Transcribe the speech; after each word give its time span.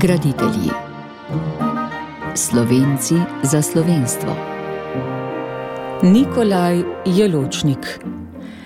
Graditelji. 0.00 0.70
Slovenci 2.34 3.14
za 3.42 3.62
slovenstvo. 3.62 4.36
Nikolaj 6.02 6.82
Jeločnik. 7.06 8.00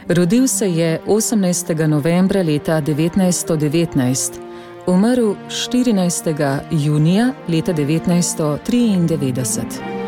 Rodil 0.08 0.48
se 0.48 0.70
je 0.70 1.00
18. 1.06 1.86
novembra 1.86 2.42
leta 2.42 2.80
1919, 2.80 4.32
umrl 4.86 5.32
14. 5.48 6.58
junija 6.70 7.32
leta 7.48 7.72
1993. 7.72 10.01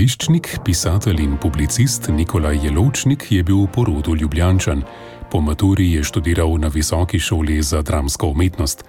Gledališčnik, 0.00 0.62
pisatelj 0.64 1.18
in 1.20 1.32
publicist 1.36 2.06
Nikolaj 2.08 2.56
Jelovčnik 2.64 3.26
je 3.28 3.42
bil 3.44 3.66
po 3.68 3.84
rodu 3.84 4.14
Ljubljančan. 4.16 4.80
Po 5.30 5.40
maturi 5.44 5.90
je 5.92 6.04
študiral 6.04 6.56
na 6.56 6.68
Visoki 6.72 7.18
šoli 7.18 7.58
za 7.62 7.82
dramsko 7.82 8.30
umetnost. 8.32 8.84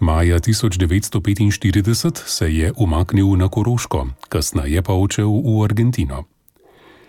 Maja 0.00 0.38
1945 0.38 2.22
se 2.26 2.54
je 2.54 2.72
umaknil 2.76 3.34
na 3.36 3.48
Koroško, 3.48 4.06
kasneje 4.28 4.82
pa 4.82 4.92
odšel 4.92 5.26
v 5.26 5.64
Argentino. 5.64 6.24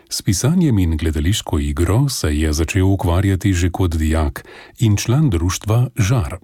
S 0.10 0.22
pisanjem 0.22 0.80
in 0.80 0.98
gledališko 0.98 1.60
igro 1.60 2.10
se 2.10 2.34
je 2.34 2.54
začel 2.54 2.90
ukvarjati 2.90 3.54
že 3.54 3.70
kot 3.70 3.92
dijak 3.92 4.46
in 4.80 4.98
član 4.98 5.30
društva 5.30 5.90
Žar. 5.96 6.38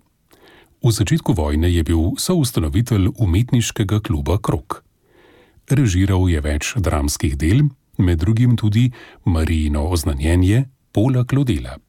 V 0.83 0.91
začetku 0.91 1.33
vojne 1.33 1.73
je 1.73 1.83
bil 1.83 2.13
soustanovitelj 2.17 3.09
umetniškega 3.17 3.99
kluba 3.99 4.37
Krok. 4.37 4.83
Režiral 5.73 6.27
je 6.29 6.37
več 6.37 6.75
dramskih 6.77 7.33
del, 7.33 7.63
med 7.97 8.19
drugim 8.21 8.53
tudi 8.59 8.91
Marijino 9.25 9.87
oznanjenje 9.89 10.67
Pola 10.93 11.23
Klodela. 11.25 11.79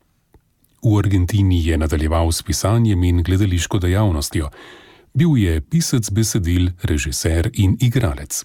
V 0.80 0.92
Argentini 0.96 1.58
je 1.66 1.76
nadaljeval 1.76 2.32
s 2.32 2.40
pisanjem 2.42 3.02
in 3.04 3.20
gledališko 3.22 3.78
dejavnostjo. 3.84 4.48
Bil 5.12 5.36
je 5.36 5.60
pisec 5.60 6.08
besedil, 6.10 6.70
režiser 6.82 7.50
in 7.54 7.76
igralec. 7.80 8.44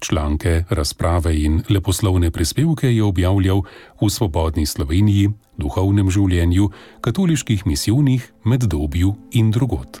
Članke, 0.00 0.64
razprave 0.70 1.34
in 1.34 1.62
leposlovne 1.68 2.30
prispevke 2.30 2.92
je 2.94 3.02
objavljal 3.04 3.64
v 4.00 4.10
Svobodni 4.10 4.66
Sloveniji, 4.66 5.32
duhovnem 5.58 6.10
življenju, 6.10 6.70
katoliških 7.00 7.66
misijonih, 7.66 8.22
meddobju 8.44 9.16
in 9.32 9.50
drugot. 9.50 9.98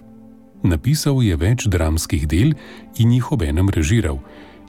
Napisal 0.62 1.24
je 1.24 1.36
več 1.36 1.66
dramskih 1.66 2.28
del 2.28 2.54
in 3.02 3.16
jih 3.18 3.32
obenem 3.32 3.68
režiral 3.74 4.22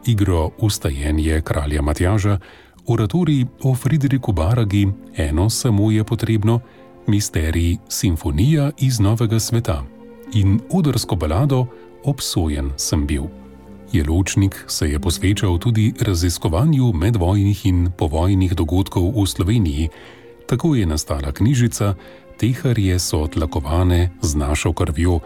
igro 0.06 0.50
Ustajenje 0.58 1.42
kralja 1.42 1.82
Matjaža, 1.82 2.40
oratorij 2.88 3.46
o 3.64 3.76
Friedrichu 3.76 4.32
Baragi, 4.32 4.88
eno 5.18 5.50
samo 5.50 5.92
je 5.92 6.04
potrebno, 6.04 6.60
misterij 7.08 7.78
Simfonija 7.90 8.72
iz 8.78 9.00
Novega 9.00 9.40
sveta 9.40 9.84
in 10.34 10.60
udrsko 10.70 11.16
balado 11.16 11.66
Obsojen 12.04 12.72
sem 12.78 13.06
bil. 13.08 13.24
Jeločnik 13.92 14.66
se 14.68 14.90
je 14.90 15.00
posvečal 15.00 15.58
tudi 15.58 15.94
raziskovanju 16.00 16.94
medvojnih 16.94 17.66
in 17.66 17.92
povojnih 17.98 18.56
dogodkov 18.56 19.12
v 19.12 19.28
Sloveniji, 19.28 19.90
tako 20.48 20.76
je 20.76 20.86
nastala 20.86 21.32
knjižica 21.32 21.96
Teharje 22.38 23.00
so 23.00 23.28
tlakovane 23.28 24.10
z 24.22 24.36
našo 24.36 24.74
krvjo 24.74 25.20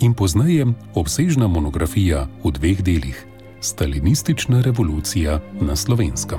in 0.00 0.14
pozneje 0.14 0.66
obsežna 0.94 1.46
monografija 1.46 2.26
v 2.44 2.50
dveh 2.50 2.82
delih. 2.82 3.37
Stalinistična 3.60 4.60
revolucija 4.60 5.40
na 5.60 5.76
slovenskem. 5.76 6.38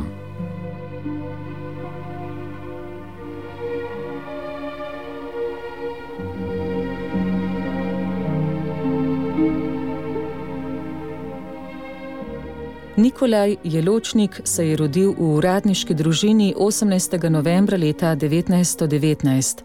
Nikolaj 12.98 13.56
Jeločnik 13.64 14.42
se 14.44 14.68
je 14.70 14.76
rodil 14.76 15.12
v 15.12 15.36
uradniški 15.36 15.94
družini 15.94 16.54
18. 16.58 17.30
novembra 17.30 17.78
leta 17.78 18.16
1919. 18.16 19.64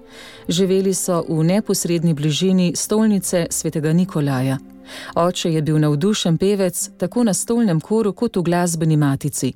Živeli 0.48 0.94
so 0.94 1.24
v 1.28 1.44
neposrednji 1.44 2.14
bližini 2.14 2.72
stolnice 2.76 3.46
svetega 3.50 3.92
Nikolaja. 3.92 4.73
Oče 5.14 5.52
je 5.52 5.62
bil 5.62 5.78
navdušen 5.78 6.38
pevec 6.38 6.90
tako 6.98 7.24
na 7.24 7.34
stolnem 7.34 7.80
koru 7.80 8.12
kot 8.12 8.36
v 8.36 8.42
glasbeni 8.42 8.96
matici. 8.96 9.52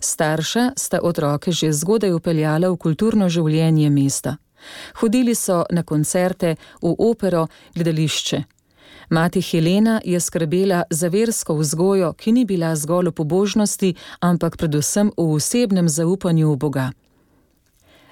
Starša 0.00 0.72
sta 0.76 1.00
otroke 1.02 1.52
že 1.52 1.72
zgodaj 1.72 2.12
upeljala 2.12 2.70
v 2.70 2.76
kulturno 2.76 3.28
življenje 3.28 3.90
mesta. 3.90 4.36
Hodili 5.00 5.34
so 5.34 5.64
na 5.70 5.82
koncerte, 5.82 6.56
v 6.82 6.94
opero, 6.98 7.46
gledališče. 7.74 8.42
Mati 9.10 9.40
Helena 9.42 10.00
je 10.04 10.20
skrbela 10.20 10.82
za 10.90 11.08
versko 11.08 11.54
vzgojo, 11.54 12.12
ki 12.12 12.32
ni 12.32 12.44
bila 12.44 12.76
zgolj 12.76 13.10
v 13.10 13.12
pobožnosti, 13.12 13.94
ampak 14.20 14.56
predvsem 14.56 15.10
v 15.16 15.34
osebnem 15.36 15.88
zaupanju 15.88 16.52
v 16.52 16.56
Boga. 16.56 16.86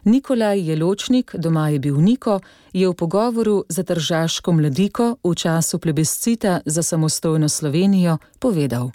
Nikolaj 0.05 0.61
Jeločnik, 0.61 1.35
doma 1.35 1.69
je 1.69 1.79
bil 1.79 1.97
Niko, 2.01 2.41
je 2.73 2.89
v 2.89 2.95
pogovoru 2.95 3.65
za 3.69 3.83
tržaško 3.83 4.53
mladiko 4.53 5.17
v 5.25 5.35
času 5.35 5.79
plebiscita 5.79 6.61
za 6.67 6.83
samostojno 6.83 7.49
Slovenijo 7.49 8.19
povedal. 8.39 8.91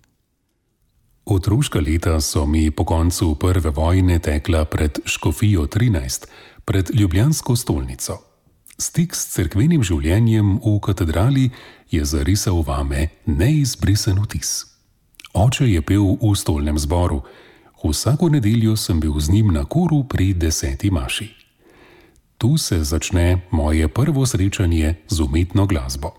Otroška 1.25 1.79
leta 1.79 2.21
so 2.21 2.45
mi 2.45 2.71
po 2.71 2.85
koncu 2.85 3.35
prve 3.35 3.69
vojne 3.69 4.19
tekla 4.19 4.65
pred 4.65 4.99
Škofijo 5.05 5.67
13, 5.67 6.25
pred 6.65 6.89
Ljubljansko 6.93 7.55
stolnico. 7.55 8.17
Stik 8.77 9.15
s 9.15 9.31
cerkvenim 9.33 9.83
življenjem 9.83 10.59
v 10.59 10.79
katedrali 10.79 11.49
je 11.91 12.05
zarisal 12.05 12.63
vame 12.67 13.07
neizbrisen 13.25 14.19
vtis. 14.21 14.65
Oče 15.33 15.67
je 15.67 15.81
pel 15.81 16.17
v 16.21 16.35
stolnem 16.35 16.79
zboru, 16.79 17.23
Vsako 17.83 18.29
nedeljo 18.29 18.75
sem 18.75 18.99
bil 18.99 19.19
z 19.19 19.29
njim 19.29 19.53
na 19.53 19.65
koru 19.65 20.03
pri 20.03 20.33
deseti 20.33 20.91
maši. 20.91 21.29
Tu 22.37 22.57
se 22.57 22.83
začne 22.83 23.41
moje 23.51 23.87
prvo 23.87 24.25
srečanje 24.25 24.95
z 25.07 25.21
umetno 25.21 25.65
glasbo. 25.65 26.11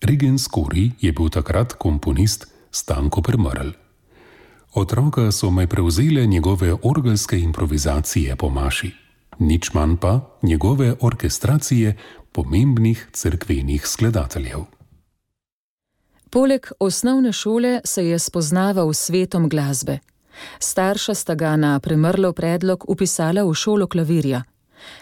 Regen 0.00 0.38
Skori 0.38 0.90
je 1.00 1.12
bil 1.12 1.28
takrat 1.28 1.72
komponist 1.72 2.46
Stanko 2.70 3.22
Premrl. 3.22 3.70
Otroka 4.74 5.32
so 5.32 5.50
me 5.50 5.66
prevzele 5.66 6.26
njegove 6.26 6.74
orgelske 6.82 7.38
improvizacije 7.40 8.36
po 8.36 8.50
maši, 8.50 8.90
nič 9.38 9.74
manj 9.74 9.96
pa 9.96 10.20
njegove 10.42 10.94
orkestracije 11.00 11.96
pomembnih 12.32 13.08
cerkvenih 13.12 13.86
skladateljev. 13.86 14.64
Poleg 16.30 16.66
osnovne 16.80 17.32
šole 17.32 17.80
se 17.84 18.06
je 18.06 18.18
spoznaval 18.18 18.92
s 18.92 18.98
svetom 18.98 19.48
glasbe. 19.48 19.98
Starša 20.58 21.14
sta 21.14 21.34
ga 21.34 21.56
na 21.56 21.80
premrlo 21.80 22.32
predlog 22.32 22.84
upisala 22.88 23.44
v 23.44 23.54
šolo 23.54 23.86
klavirja. 23.86 24.42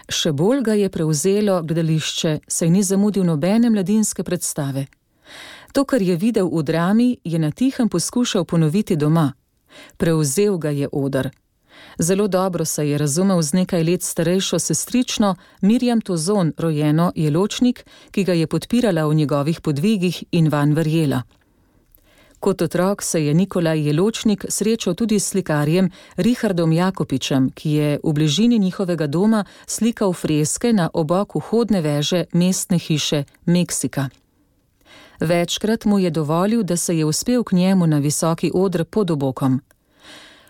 Še 0.09 0.33
bolj 0.33 0.63
ga 0.63 0.75
je 0.75 0.89
prevzelo 0.93 1.63
gledališče, 1.63 2.39
saj 2.49 2.71
ni 2.71 2.83
zamudil 2.83 3.25
nobene 3.25 3.71
mladinske 3.71 4.25
predstave. 4.25 4.87
To, 5.73 5.85
kar 5.85 6.03
je 6.03 6.17
videl 6.17 6.51
v 6.51 6.63
drami, 6.63 7.09
je 7.25 7.39
na 7.39 7.51
tihem 7.51 7.89
poskušal 7.89 8.45
ponoviti 8.45 8.97
doma. 8.97 9.33
Prevzel 9.97 10.59
ga 10.59 10.71
je 10.71 10.89
odr. 10.93 11.31
Zelo 11.99 12.29
dobro 12.29 12.65
se 12.65 12.89
je 12.89 12.99
razumel 12.99 13.43
z 13.43 13.53
nekaj 13.53 13.85
let 13.85 14.03
starejšo 14.03 14.59
sestrično 14.59 15.35
Mirjam 15.61 16.01
Tozon, 16.01 16.53
rojeno 16.59 17.13
Jeločnik, 17.15 17.85
ki 18.11 18.25
ga 18.25 18.33
je 18.33 18.47
podpirala 18.47 19.07
v 19.07 19.15
njegovih 19.15 19.61
podvigih 19.61 20.25
in 20.31 20.49
van 20.49 20.75
verjela. 20.75 21.23
Kot 22.41 22.63
otrok 22.63 23.03
se 23.03 23.25
je 23.25 23.35
Nikolaj 23.35 23.87
Jeločnik 23.87 24.45
srečal 24.49 24.95
tudi 24.95 25.19
s 25.21 25.29
slikarjem 25.29 25.91
Richardom 26.17 26.73
Jakopičem, 26.73 27.51
ki 27.55 27.71
je 27.71 27.99
v 28.05 28.13
bližini 28.13 28.59
njihovega 28.59 29.07
doma 29.07 29.45
slikal 29.67 30.13
freske 30.13 30.73
na 30.73 30.91
oboku 30.95 31.41
hodne 31.41 31.81
veže 31.81 32.25
mestne 32.33 32.79
hiše 32.79 33.25
Meksika. 33.45 34.09
Večkrat 35.21 35.85
mu 35.85 35.99
je 35.99 36.11
dovolil, 36.11 36.63
da 36.63 36.77
se 36.77 36.97
je 36.99 37.05
uspel 37.05 37.45
k 37.45 37.53
njemu 37.53 37.87
na 37.87 37.99
visoki 37.99 38.51
odr 38.55 38.85
pod 38.85 39.11
obokom. 39.11 39.61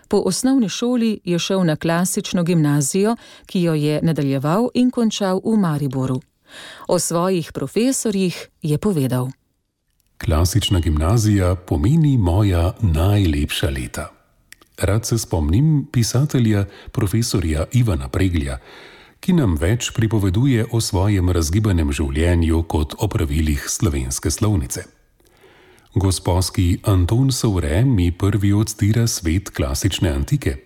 Po 0.07 0.17
osnovni 0.25 0.69
šoli 0.69 1.19
je 1.23 1.39
šel 1.39 1.65
na 1.65 1.75
klasično 1.75 2.43
gimnazijo, 2.43 3.15
ki 3.45 3.61
jo 3.61 3.73
je 3.73 3.99
nadaljeval 4.03 4.69
in 4.73 4.91
končal 4.91 5.41
v 5.43 5.57
Mariboru. 5.57 6.21
O 6.87 6.99
svojih 6.99 7.51
profesorjih 7.51 8.49
je 8.61 8.77
povedal. 8.77 9.40
Klasična 10.25 10.79
gimnazija 10.79 11.55
pomeni 11.55 12.17
moja 12.17 12.73
najlepša 12.81 13.69
leta. 13.69 14.11
Rad 14.77 15.05
se 15.05 15.17
spomnim 15.17 15.87
pisatelja 15.91 16.65
profesorja 16.91 17.65
Ivana 17.71 18.09
Preglja, 18.09 18.57
ki 19.19 19.33
nam 19.33 19.55
več 19.57 19.89
pripoveduje 19.95 20.67
o 20.71 20.81
svojem 20.81 21.29
razgibanem 21.29 21.89
življenju 21.91 22.61
kot 22.69 22.93
o 22.99 23.07
pravilih 23.09 23.65
slovenske 23.69 24.31
slovnice. 24.31 24.83
Gospodski 25.95 26.77
Anton 26.85 27.31
Saure 27.31 27.81
mi 27.85 28.11
prvi 28.11 28.53
odstira 28.53 29.07
svet 29.07 29.49
klasične 29.49 30.13
antike. 30.13 30.57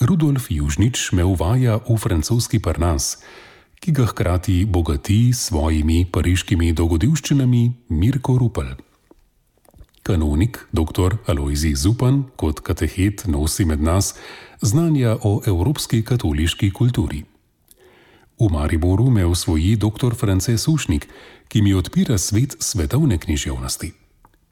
Rudolf 0.00 0.50
Južnič 0.50 1.12
me 1.12 1.24
uvaja 1.24 1.80
v 1.88 1.96
francoski 1.96 2.60
parnas, 2.60 3.16
ki 3.80 3.92
ga 3.92 4.06
hkrati 4.06 4.64
bogati 4.64 5.32
s 5.32 5.46
svojimi 5.46 6.06
pariškimi 6.12 6.72
dogodivščinami 6.72 7.72
Mirko 7.88 8.38
Rupel. 8.38 8.74
Kanonik 10.02 10.58
dr. 10.72 11.16
Aloizij 11.26 11.74
Zupan 11.74 12.22
kot 12.36 12.60
katehet 12.60 13.26
nosi 13.26 13.64
med 13.64 13.82
nas 13.82 14.14
znanja 14.60 15.16
o 15.22 15.42
evropski 15.46 16.02
katoliški 16.02 16.70
kulturi. 16.72 17.24
V 18.40 18.48
Mariboru 18.50 19.10
me 19.10 19.26
osvoji 19.26 19.76
dr. 19.76 20.14
France 20.14 20.58
Sušnik, 20.58 21.08
ki 21.48 21.62
mi 21.62 21.74
odpira 21.74 22.18
svet 22.18 22.56
svetovne 22.60 23.18
književnosti. 23.18 23.92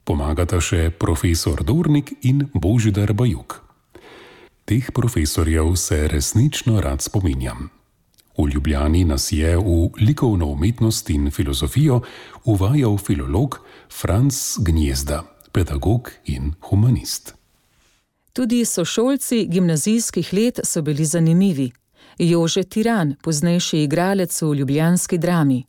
Pomagata 0.03 0.59
še 0.61 0.89
profesor 0.89 1.63
Dornik 1.63 2.13
in 2.21 2.49
Božidar 2.53 3.13
Bajuk. 3.13 3.61
Teh 4.65 4.91
profesorjev 4.91 5.75
se 5.75 6.07
resnično 6.07 6.81
rad 6.81 7.01
spominjam. 7.01 7.76
V 8.37 8.49
Ljubljani 8.53 9.05
nas 9.05 9.31
je 9.31 9.57
v 9.57 9.89
likovno 9.99 10.45
umetnost 10.45 11.09
in 11.09 11.31
filozofijo 11.31 12.01
uvajal 12.45 12.97
filolog 12.97 13.59
Franz 13.89 14.57
Gnjezda, 14.59 15.23
pedagog 15.51 16.11
in 16.25 16.53
humanist. 16.61 17.33
Tudi 18.33 18.65
sošolci 18.65 19.47
gimnazijskih 19.49 20.33
let 20.33 20.59
so 20.63 20.81
bili 20.81 21.05
zanimivi. 21.05 21.71
Jože 22.17 22.63
Tiran, 22.63 23.15
poznejši 23.23 23.83
igralec 23.83 24.41
v 24.41 24.53
ljubljanski 24.55 25.17
drami, 25.17 25.63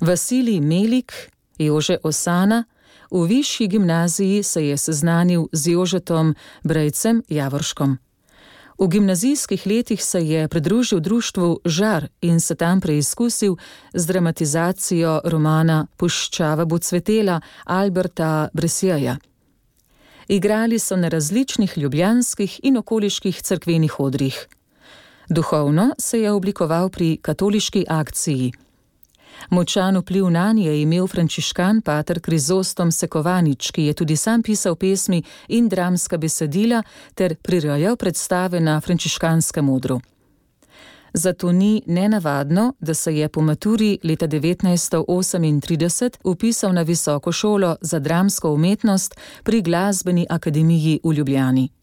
Vasilij 0.00 0.60
Melik, 0.60 1.12
Jože 1.58 1.96
Osana, 2.02 2.64
v 3.10 3.26
višji 3.26 3.68
gimnaziji 3.68 4.42
se 4.42 4.66
je 4.66 4.76
seznanil 4.76 5.46
z 5.52 5.68
Jožetom 5.68 6.34
Brejcem 6.64 7.22
Javorškom. 7.28 7.98
V 8.78 8.88
gimnazijskih 8.88 9.66
letih 9.66 10.04
se 10.04 10.20
je 10.20 10.48
pridružil 10.48 11.00
društvu 11.00 11.60
Žar 11.64 12.08
in 12.20 12.40
se 12.40 12.54
tam 12.54 12.80
preizkusil 12.80 13.56
z 13.94 14.06
dramatizacijo 14.06 15.20
romana 15.24 15.86
Puščava 15.96 16.64
bo 16.64 16.78
cvetela 16.78 17.40
Alberta 17.64 18.48
Bresjeja. 18.54 19.16
Igrali 20.28 20.78
so 20.78 20.96
na 20.96 21.08
različnih 21.08 21.78
ljubljanskih 21.78 22.60
in 22.62 22.76
okoliških 22.76 23.42
crkvenih 23.42 24.00
odrih. 24.00 24.46
Duhovno 25.28 25.90
se 25.98 26.20
je 26.20 26.32
oblikoval 26.32 26.88
pri 26.88 27.16
katoliški 27.22 27.84
akciji. 27.88 28.52
Močan 29.50 29.96
vpliv 29.96 30.30
na 30.30 30.52
nje 30.52 30.64
je 30.64 30.82
imel 30.82 31.06
frančiškan 31.06 31.80
pater 31.80 32.20
Krizostom 32.20 32.92
Sekovanič, 32.92 33.70
ki 33.70 33.82
je 33.84 33.92
tudi 33.92 34.16
sam 34.16 34.42
pisal 34.42 34.76
pesmi 34.76 35.22
in 35.48 35.68
dramska 35.68 36.18
besedila 36.18 36.82
ter 37.14 37.34
prirajal 37.34 37.96
predstave 37.96 38.60
na 38.60 38.80
frančiškanskem 38.80 39.68
odru. 39.68 40.00
Zato 41.12 41.52
ni 41.52 41.82
nenavadno, 41.86 42.72
da 42.80 42.94
se 42.94 43.16
je 43.16 43.28
po 43.28 43.40
maturi 43.40 43.98
leta 44.04 44.28
1938 44.28 46.16
upisal 46.24 46.72
na 46.72 46.82
visoko 46.82 47.32
šolo 47.32 47.76
za 47.80 47.98
dramsko 47.98 48.52
umetnost 48.52 49.14
pri 49.42 49.62
Glasbeni 49.62 50.26
akademiji 50.30 51.00
v 51.04 51.12
Ljubljani. 51.12 51.77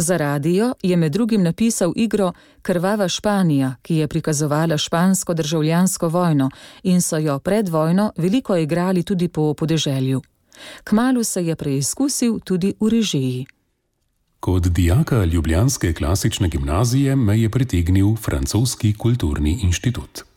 Za 0.00 0.16
radio 0.16 0.74
je 0.82 0.96
med 0.96 1.12
drugim 1.12 1.42
napisal 1.42 1.92
igro 1.96 2.32
Krvava 2.62 3.08
Španija, 3.08 3.74
ki 3.82 3.96
je 3.96 4.08
prikazovala 4.08 4.78
špansko 4.78 5.34
državljansko 5.34 6.08
vojno 6.08 6.50
in 6.82 7.02
so 7.02 7.18
jo 7.18 7.38
pred 7.38 7.68
vojno 7.68 8.12
veliko 8.16 8.56
igrali 8.56 9.02
tudi 9.02 9.28
po 9.28 9.54
podeželju. 9.54 10.22
Kmalu 10.84 11.24
se 11.24 11.46
je 11.46 11.56
preizkusil 11.56 12.40
tudi 12.40 12.74
v 12.80 12.88
režiji. 12.88 13.46
Kot 14.40 14.68
dijaka 14.68 15.24
Ljubljanske 15.24 15.92
klasične 15.92 16.48
gimnazije 16.48 17.16
me 17.16 17.40
je 17.40 17.50
pritegnil 17.50 18.16
francoski 18.16 18.94
kulturni 18.94 19.58
inštitut. 19.62 20.29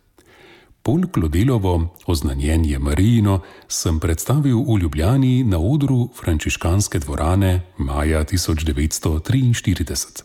Pol 0.83 1.07
Klodelovo 1.07 1.95
oznanjenje 2.05 2.79
Marijino 2.79 3.39
sem 3.67 3.99
predstavil 3.99 4.59
v 4.67 4.79
Ljubljani 4.81 5.43
na 5.43 5.59
odru 5.59 6.09
frančiškanske 6.11 6.99
dvorane 6.99 7.61
maja 7.77 8.23
1943. 8.25 10.23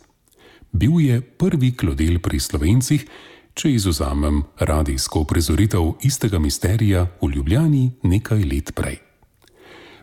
Bil 0.72 1.00
je 1.00 1.20
prvi 1.20 1.76
klodel 1.76 2.18
pri 2.18 2.40
slovencih, 2.40 3.06
če 3.54 3.70
izuzamem 3.72 4.42
radijsko 4.58 5.24
prizoritev 5.24 5.92
istega 6.02 6.38
misterija 6.38 7.06
v 7.22 7.30
Ljubljani 7.36 7.90
nekaj 8.02 8.42
let 8.42 8.74
prej. 8.74 8.98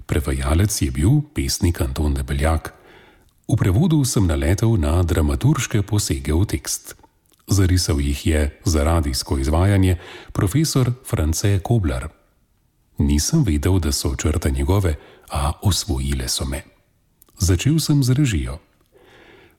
Prevajalec 0.08 0.82
je 0.82 0.92
bil 0.92 1.22
pesnik 1.36 1.82
Anton 1.82 2.14
Debeljak. 2.14 2.74
V 3.48 3.56
prevodu 3.60 4.06
sem 4.06 4.24
naletel 4.24 4.80
na 4.80 5.04
dramaturške 5.04 5.82
posege 5.84 6.34
v 6.34 6.46
tekst. 6.48 7.05
Zarisal 7.48 8.02
jih 8.02 8.28
je 8.28 8.60
za 8.66 8.84
radijsko 8.84 9.38
izvajanje 9.38 9.98
profesor 10.32 10.92
France 11.10 11.60
Koblar. 11.60 12.08
Nisem 12.98 13.44
vedel, 13.44 13.80
da 13.80 13.92
so 13.92 14.16
črte 14.16 14.52
njegove, 14.52 14.96
a 15.30 15.52
osvojile 15.62 16.28
so 16.28 16.46
me. 16.46 16.62
Začel 17.38 17.80
sem 17.80 18.04
z 18.04 18.14
režijo. 18.14 18.58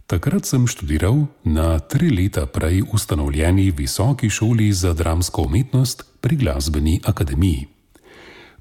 Takrat 0.07 0.47
sem 0.47 0.67
študiral 0.67 1.27
na 1.45 1.79
tri 1.79 2.11
leta 2.11 2.47
prej 2.47 2.83
ustanovljeni 2.93 3.71
Visoki 3.71 4.31
šoli 4.31 4.73
za 4.73 4.93
dramsko 4.93 5.43
umetnost 5.43 6.05
pri 6.21 6.37
Glasbeni 6.37 7.01
akademiji. 7.05 7.67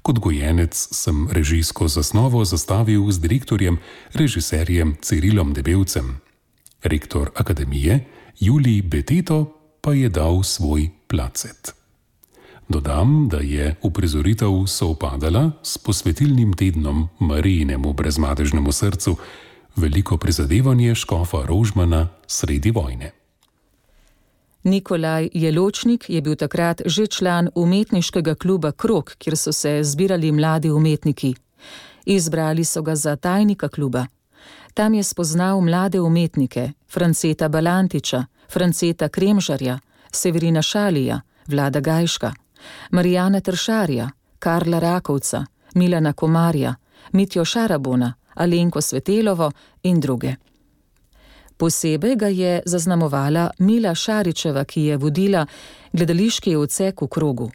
Kot 0.02 0.18
gojenec 0.18 0.74
sem 0.74 1.28
režijsko 1.30 1.88
zasnovo 1.88 2.44
zastavil 2.44 3.10
z 3.10 3.18
direktorjem, 3.18 3.78
režiserjem 4.14 4.96
Cirilom 5.02 5.54
Debelcem. 5.54 6.20
Rektor 6.82 7.30
akademije 7.34 8.15
Julij 8.38 8.82
Betito 8.82 9.52
pa 9.80 9.92
je 9.92 10.08
dal 10.08 10.42
svoj 10.42 10.90
placet. 11.06 11.74
Dodam, 12.68 13.28
da 13.28 13.36
je 13.36 13.74
uprizoritev 13.82 14.66
sovpadala 14.66 15.50
s 15.62 15.78
posvetilnim 15.78 16.52
tednom 16.52 17.08
Marijinemu 17.18 17.92
brezmadežnemu 17.92 18.72
srcu, 18.72 19.16
veliko 19.76 20.16
prizadevanje 20.16 20.94
škofa 20.94 21.46
Rožmana 21.46 22.08
sredi 22.26 22.70
vojne. 22.70 23.10
Nikolaj 24.62 25.28
Jeločnik 25.32 26.10
je 26.10 26.20
bil 26.20 26.34
takrat 26.36 26.82
že 26.86 27.06
član 27.06 27.48
umetniškega 27.54 28.34
kluba 28.34 28.72
Krok, 28.72 29.14
kjer 29.18 29.36
so 29.36 29.52
se 29.52 29.80
zbirali 29.82 30.32
mladi 30.32 30.70
umetniki. 30.70 31.34
Izbrali 32.06 32.64
so 32.64 32.82
ga 32.82 32.94
za 32.94 33.16
tajnika 33.16 33.68
kluba. 33.68 34.06
Tam 34.76 34.94
je 34.94 35.02
spoznal 35.02 35.60
mlade 35.60 36.00
umetnike, 36.00 36.72
Franceta 36.88 37.48
Balantiča, 37.48 38.24
Franceta 38.48 39.08
Kremžarja, 39.08 39.78
Severina 40.12 40.62
Šalija, 40.62 41.20
Vlada 41.46 41.80
Gajška, 41.80 42.32
Marijana 42.90 43.40
Tršarja, 43.40 44.10
Karla 44.38 44.78
Rakovca, 44.78 45.44
Milana 45.74 46.12
Komarja, 46.12 46.74
Mitjo 47.12 47.44
Šarabona, 47.44 48.14
Alenko 48.34 48.80
Svetelovo 48.80 49.50
in 49.82 50.00
druge. 50.00 50.34
Posebej 51.56 52.16
ga 52.16 52.28
je 52.28 52.62
zaznamovala 52.66 53.50
Mila 53.58 53.94
Šaričeva, 53.94 54.64
ki 54.64 54.82
je 54.82 54.96
vodila 54.96 55.46
gledališki 55.92 56.56
odsek 56.56 57.00
v 57.02 57.08
krogu. 57.08 57.50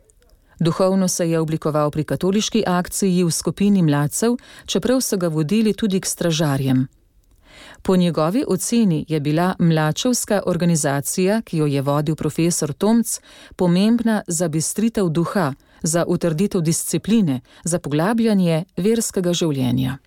Duhovno 0.59 1.07
se 1.07 1.29
je 1.29 1.39
oblikoval 1.39 1.91
pri 1.91 2.03
katoliški 2.03 2.63
akciji 2.67 3.23
v 3.23 3.31
skupini 3.31 3.83
mladcev, 3.83 4.37
čeprav 4.65 5.01
so 5.01 5.17
ga 5.17 5.27
vodili 5.27 5.73
tudi 5.73 6.01
k 6.01 6.05
stražarjem. 6.05 6.87
Po 7.81 7.95
njegovi 7.95 8.43
oceni 8.47 9.05
je 9.07 9.19
bila 9.19 9.55
mlačevska 9.59 10.41
organizacija, 10.45 11.41
ki 11.41 11.57
jo 11.57 11.65
je 11.65 11.81
vodil 11.81 12.15
profesor 12.15 12.73
Tomc, 12.73 13.19
pomembna 13.55 14.21
za 14.27 14.47
bistritev 14.47 15.09
duha, 15.09 15.53
za 15.83 16.05
utrditev 16.07 16.61
discipline, 16.61 17.41
za 17.63 17.79
poglabljanje 17.79 18.63
verskega 18.77 19.33
življenja. 19.33 19.97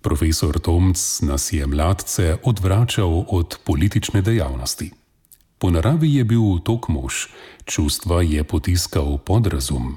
Profesor 0.00 0.58
Tomc 0.60 1.20
nas 1.20 1.52
je 1.52 1.66
mladce 1.66 2.36
odvračal 2.44 3.24
od 3.28 3.58
politične 3.64 4.22
dejavnosti. 4.22 4.92
Po 5.58 5.70
naravi 5.70 6.14
je 6.14 6.24
bil 6.24 6.60
tok 6.64 6.88
mož, 6.88 7.26
čustva 7.64 8.22
je 8.22 8.44
potiskal 8.44 9.18
pod 9.18 9.46
razum. 9.46 9.96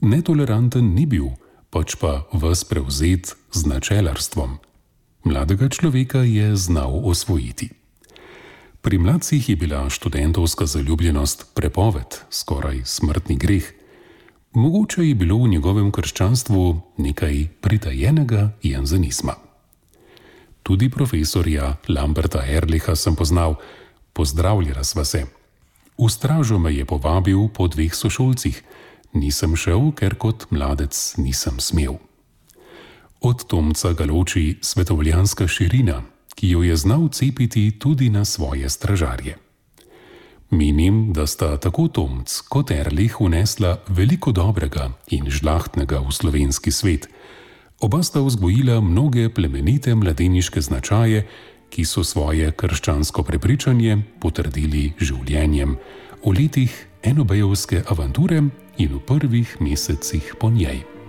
Netoleranten 0.00 0.94
ni 0.94 1.06
bil, 1.06 1.28
pač 1.70 1.94
pa 2.00 2.24
vas 2.32 2.64
prevzet 2.64 3.36
z 3.52 3.66
načelarstvom. 3.66 4.58
Mladega 5.24 5.68
človeka 5.68 6.18
je 6.18 6.56
znal 6.56 7.00
osvojiti. 7.04 7.68
Pri 8.80 8.98
mladcih 8.98 9.48
je 9.48 9.56
bila 9.56 9.90
študentovska 9.90 10.66
zaljubljenost 10.66 11.54
prepoved, 11.54 12.16
skoraj 12.30 12.80
smrtni 12.84 13.36
greh. 13.36 13.72
Mogoče 14.52 15.04
je 15.08 15.14
bilo 15.14 15.36
v 15.44 15.48
njegovem 15.48 15.92
krščanstvu 15.92 16.80
nekaj 16.96 17.48
pritajenega 17.60 18.50
janzenizma. 18.62 19.34
Tudi 20.62 20.90
profesorja 20.90 21.76
Lamberta 21.88 22.40
Erliha 22.46 22.96
sem 22.96 23.16
poznal, 23.16 23.54
pozdravljala 24.12 24.84
sva 24.84 25.04
se. 25.04 25.26
V 25.98 26.08
stražo 26.08 26.58
me 26.58 26.74
je 26.74 26.84
povabil 26.84 27.48
po 27.48 27.68
dveh 27.68 27.94
sošolcih, 27.94 28.62
nisem 29.12 29.56
šel, 29.56 29.92
ker 29.92 30.16
kot 30.16 30.46
mladec 30.50 30.96
nisem 31.16 31.60
smel. 31.60 32.00
Od 33.20 33.44
Tomca 33.44 33.92
ga 33.92 34.04
loči 34.08 34.56
svetovljanska 34.60 35.48
širina, 35.48 36.02
ki 36.34 36.48
jo 36.48 36.62
je 36.62 36.76
znal 36.76 37.08
cepiti 37.08 37.78
tudi 37.78 38.10
na 38.10 38.24
svoje 38.24 38.68
stražarje. 38.68 39.36
Menim, 40.50 41.12
da 41.12 41.26
sta 41.26 41.56
tako 41.56 41.88
Tomc 41.88 42.40
kot 42.48 42.70
Erlih 42.70 43.20
unesla 43.20 43.76
veliko 43.88 44.32
dobrega 44.32 44.90
in 45.10 45.30
žlahtnega 45.30 46.00
v 46.00 46.12
slovenski 46.12 46.70
svet. 46.70 47.08
Oba 47.80 48.02
sta 48.02 48.20
vzgojila 48.20 48.80
mnoge 48.80 49.28
plemenite 49.28 49.94
mladeniške 49.94 50.60
značaje, 50.60 51.26
ki 51.70 51.84
so 51.84 52.04
svoje 52.04 52.52
krščansko 52.52 53.22
prepričanje 53.22 53.98
potrdili 54.20 54.92
življenjem 54.98 55.76
v 56.24 56.32
letih 56.32 56.72
enobejovske 57.02 57.84
avanture 57.86 58.42
in 58.78 58.96
v 58.96 59.00
prvih 59.06 59.56
mesecih 59.60 60.34
po 60.40 60.50
njej. 60.50 60.99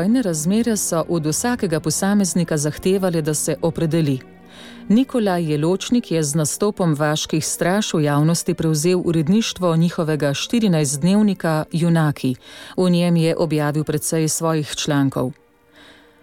Vojne 0.00 0.22
razmere 0.22 0.76
so 0.76 1.04
od 1.08 1.26
vsakega 1.26 1.80
posameznika 1.80 2.56
zahtevali, 2.56 3.22
da 3.22 3.34
se 3.34 3.56
opredeli. 3.62 4.18
Nikolaj 4.88 5.44
Jeločnik 5.52 6.10
je 6.10 6.22
z 6.22 6.34
nastopom 6.34 6.94
vaških 6.94 7.44
straž 7.46 7.92
v 7.94 8.00
javnosti 8.04 8.54
prevzel 8.54 9.02
uredništvo 9.04 9.76
njihovega 9.76 10.30
14-dnevnika 10.30 11.64
Junaki. 11.72 12.34
V 12.76 12.90
njem 12.90 13.16
je 13.16 13.36
objavil 13.36 13.84
precej 13.84 14.28
svojih 14.28 14.72
člankov. 14.76 15.32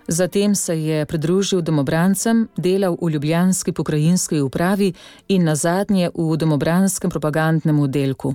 Zatem 0.07 0.55
se 0.55 0.81
je 0.81 1.05
pridružil 1.05 1.61
domobrancem, 1.61 2.47
delal 2.57 2.97
v 3.01 3.09
Ljubljanski 3.09 3.71
pokrajinski 3.71 4.41
upravi 4.41 4.93
in 5.27 5.43
nazadnje 5.43 6.09
v 6.15 6.37
domobranskem 6.37 7.09
propagandnem 7.11 7.79
oddelku. 7.79 8.33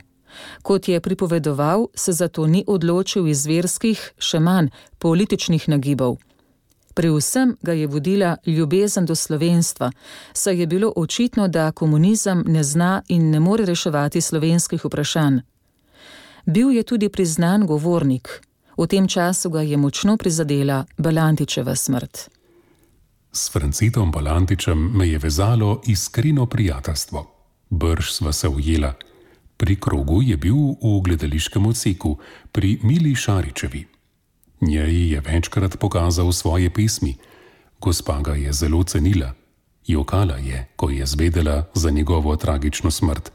Kot 0.63 0.89
je 0.89 1.01
pripovedoval, 1.01 1.87
se 1.95 2.13
zato 2.13 2.47
ni 2.47 2.65
odločil 2.67 3.29
iz 3.29 3.47
verskih, 3.47 4.13
še 4.19 4.41
manj 4.41 4.69
političnih 4.99 5.69
nagibov. 5.69 6.19
Pri 6.95 7.09
vsem 7.11 7.57
ga 7.63 7.73
je 7.73 7.87
vodila 7.87 8.37
ljubezen 8.47 9.07
do 9.07 9.15
slovenstva, 9.15 9.93
saj 10.33 10.61
je 10.61 10.67
bilo 10.67 10.93
očitno, 10.97 11.49
da 11.49 11.73
komunizem 11.73 12.45
ne 12.47 12.65
zna 12.65 13.03
in 13.09 13.31
ne 13.31 13.41
more 13.41 13.65
reševati 13.65 14.21
slovenskih 14.21 14.85
vprašanj. 14.85 15.41
Bil 16.47 16.71
je 16.71 16.83
tudi 16.83 17.09
priznan 17.09 17.67
govornik, 17.67 18.41
v 18.77 18.87
tem 18.87 19.09
času 19.09 19.51
ga 19.51 19.61
je 19.61 19.77
močno 19.77 20.17
prizadela 20.17 20.85
Balantičeva 20.99 21.77
smrt. 21.77 22.29
S 23.33 23.51
Francitom 23.53 24.11
Balantičem 24.13 24.79
me 24.97 25.09
je 25.09 25.19
vezalo 25.19 25.81
iskreno 25.87 26.47
prijateljstvo. 26.47 27.27
Brž 27.71 28.11
sva 28.13 28.33
se 28.33 28.49
ujela. 28.49 28.93
Pri 29.63 29.77
krogu 29.79 30.19
je 30.27 30.35
bil 30.35 30.75
v 30.83 30.99
gledališkem 31.07 31.63
odseku, 31.71 32.19
pri 32.51 32.83
Mili 32.83 33.15
Šaričevi. 33.15 33.87
Njej 34.61 35.15
je 35.15 35.21
večkrat 35.23 35.79
pokazal 35.79 36.33
svoje 36.33 36.67
pesmi, 36.71 37.15
gospa 37.79 38.19
ga 38.27 38.35
je 38.35 38.53
zelo 38.53 38.83
cenila. 38.83 39.31
Jokala 39.87 40.43
je, 40.43 40.67
ko 40.77 40.91
je 40.91 41.07
zvedela 41.07 41.71
za 41.75 41.91
njegovo 41.91 42.37
tragično 42.37 42.91
smrt. 42.91 43.31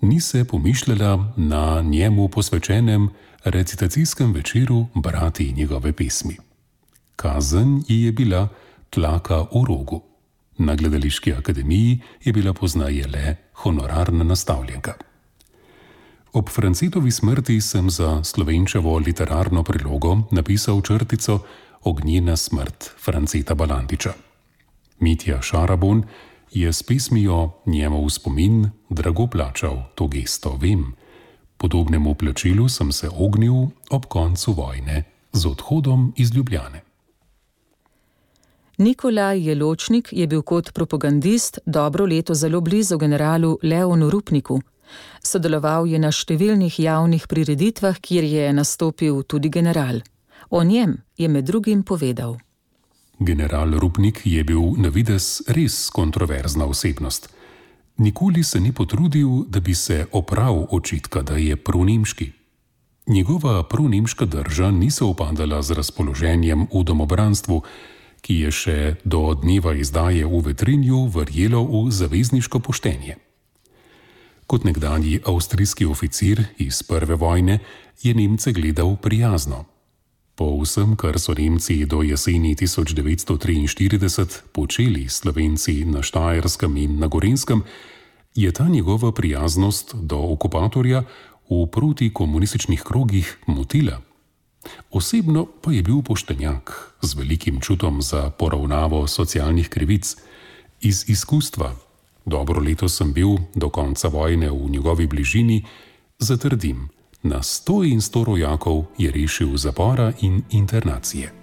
Ni 0.00 0.20
se 0.20 0.44
pomišljala 0.44 1.32
na 1.36 1.80
njemu 1.80 2.28
posvečenem 2.28 3.08
recitacijskem 3.44 4.32
večeru 4.32 4.86
brati 4.94 5.52
njegove 5.56 5.92
pesmi. 5.92 6.36
Kazen 7.16 7.82
ji 7.88 8.02
je 8.02 8.12
bila 8.12 8.48
tlaka 8.90 9.48
v 9.48 9.64
rogu. 9.68 10.02
Na 10.58 10.74
gledališki 10.74 11.32
akademiji 11.32 12.00
je 12.24 12.32
bila 12.32 12.52
poznaje 12.52 13.06
le 13.06 13.36
honorarna 13.52 14.24
nastavljenka. 14.24 15.07
Ob 16.32 16.48
Francitovi 16.48 17.10
smrti 17.10 17.60
sem 17.60 17.90
za 17.90 18.24
slovenčevo 18.24 18.98
literarno 18.98 19.62
prilogo 19.62 20.18
napisal 20.30 20.82
črtico 20.82 21.38
Ognjena 21.84 22.36
smrt 22.36 22.90
Francita 23.04 23.54
Balantiča. 23.54 24.12
Mitja 25.00 25.42
Šarabon 25.42 26.02
je 26.52 26.72
s 26.72 26.82
pismijo 26.82 27.50
njemu 27.66 28.04
v 28.04 28.10
spomin 28.10 28.70
drago 28.90 29.26
plačal 29.26 29.82
to 29.94 30.06
gesto, 30.06 30.58
vem. 30.60 30.92
Podobnemu 31.56 32.14
plačilu 32.14 32.68
sem 32.68 32.92
se 32.92 33.08
ognil 33.18 33.66
ob 33.90 34.06
koncu 34.06 34.52
vojne 34.52 35.04
z 35.32 35.46
odhodom 35.46 36.12
iz 36.16 36.34
Ljubljane. 36.34 36.82
Nikolaj 38.78 39.48
Jeločnik 39.48 40.08
je 40.12 40.26
bil 40.26 40.42
kot 40.42 40.72
propagandist 40.72 41.58
dobro 41.66 42.06
leto 42.06 42.34
zelo 42.34 42.60
blizu 42.60 42.98
generalu 42.98 43.58
Leonu 43.62 44.10
Rupniku. 44.10 44.60
Sodeloval 45.22 45.86
je 45.86 45.98
na 45.98 46.12
številnih 46.12 46.78
javnih 46.80 47.26
prireditvah, 47.28 47.98
kjer 48.00 48.24
je 48.24 48.52
nastopil 48.52 49.22
tudi 49.22 49.48
general. 49.48 50.02
O 50.50 50.62
njem 50.64 50.98
je 51.16 51.28
med 51.28 51.44
drugim 51.44 51.82
povedal. 51.82 52.38
General 53.18 53.74
Rupnik 53.78 54.22
je 54.24 54.44
bil 54.44 54.78
na 54.78 54.88
vides 54.88 55.42
res 55.48 55.90
kontroverzna 55.90 56.64
osebnost. 56.64 57.28
Nikoli 57.98 58.44
se 58.44 58.60
ni 58.60 58.72
potrudil, 58.72 59.44
da 59.48 59.60
bi 59.60 59.74
se 59.74 60.06
opravil 60.12 60.66
očitka, 60.70 61.22
da 61.22 61.34
je 61.34 61.56
pronemški. 61.56 62.32
Njegova 63.06 63.62
pronemška 63.62 64.24
drža 64.24 64.70
ni 64.70 64.90
se 64.90 65.04
upadala 65.04 65.62
z 65.62 65.70
razpoloženjem 65.70 66.66
v 66.74 66.84
domobranstvu, 66.84 67.62
ki 68.20 68.34
je 68.34 68.50
še 68.50 68.78
do 69.04 69.34
dneva 69.34 69.74
izdaje 69.74 70.26
v 70.26 70.42
vetrinju 70.44 71.06
verjelo 71.14 71.64
v 71.64 71.90
zavezniško 71.90 72.60
poštenje. 72.60 73.16
Kot 74.48 74.64
nekdanji 74.64 75.20
avstrijski 75.26 75.84
oficir 75.84 76.44
iz 76.58 76.82
prve 76.82 77.14
vojne 77.14 77.58
je 78.02 78.14
Nemce 78.14 78.52
gledal 78.52 78.96
prijazno. 78.96 79.64
Po 80.34 80.62
vsem, 80.62 80.96
kar 80.96 81.18
so 81.20 81.34
Nemci 81.34 81.84
do 81.86 82.02
jeseni 82.02 82.54
1943 82.56 84.40
počeli 84.52 85.08
Slovenci 85.08 85.84
na 85.84 86.02
Štajerskem 86.02 86.76
in 86.76 86.98
na 86.98 87.06
Gorenskem, 87.06 87.62
je 88.34 88.52
ta 88.52 88.64
njegova 88.68 89.12
prijaznost 89.12 89.94
do 89.94 90.16
okupatorja 90.16 91.02
v 91.50 91.66
protikomunističnih 91.66 92.82
krogih 92.82 93.38
motila. 93.46 94.00
Osebno 94.90 95.46
pa 95.62 95.72
je 95.72 95.82
bil 95.82 96.02
poštenjak 96.02 96.94
z 97.02 97.14
velikim 97.14 97.60
čutom 97.60 98.02
za 98.02 98.30
poravnavo 98.30 99.06
socialnih 99.06 99.68
krivic. 99.68 100.16
Iz 100.80 101.04
izkustva 101.10 101.87
Dobro 102.28 102.60
leto 102.60 102.88
sem 102.88 103.12
bil 103.12 103.38
do 103.54 103.70
konca 103.72 104.08
vojne 104.08 104.50
v 104.50 104.70
njegovi 104.70 105.06
bližini, 105.06 105.64
zatrdim, 106.18 106.88
na 107.22 107.42
sto 107.42 107.80
in 107.84 108.00
sto 108.00 108.24
rojakov 108.24 108.84
je 108.98 109.10
rešil 109.10 109.56
zapora 109.56 110.12
in 110.20 110.42
internacije. 110.50 111.37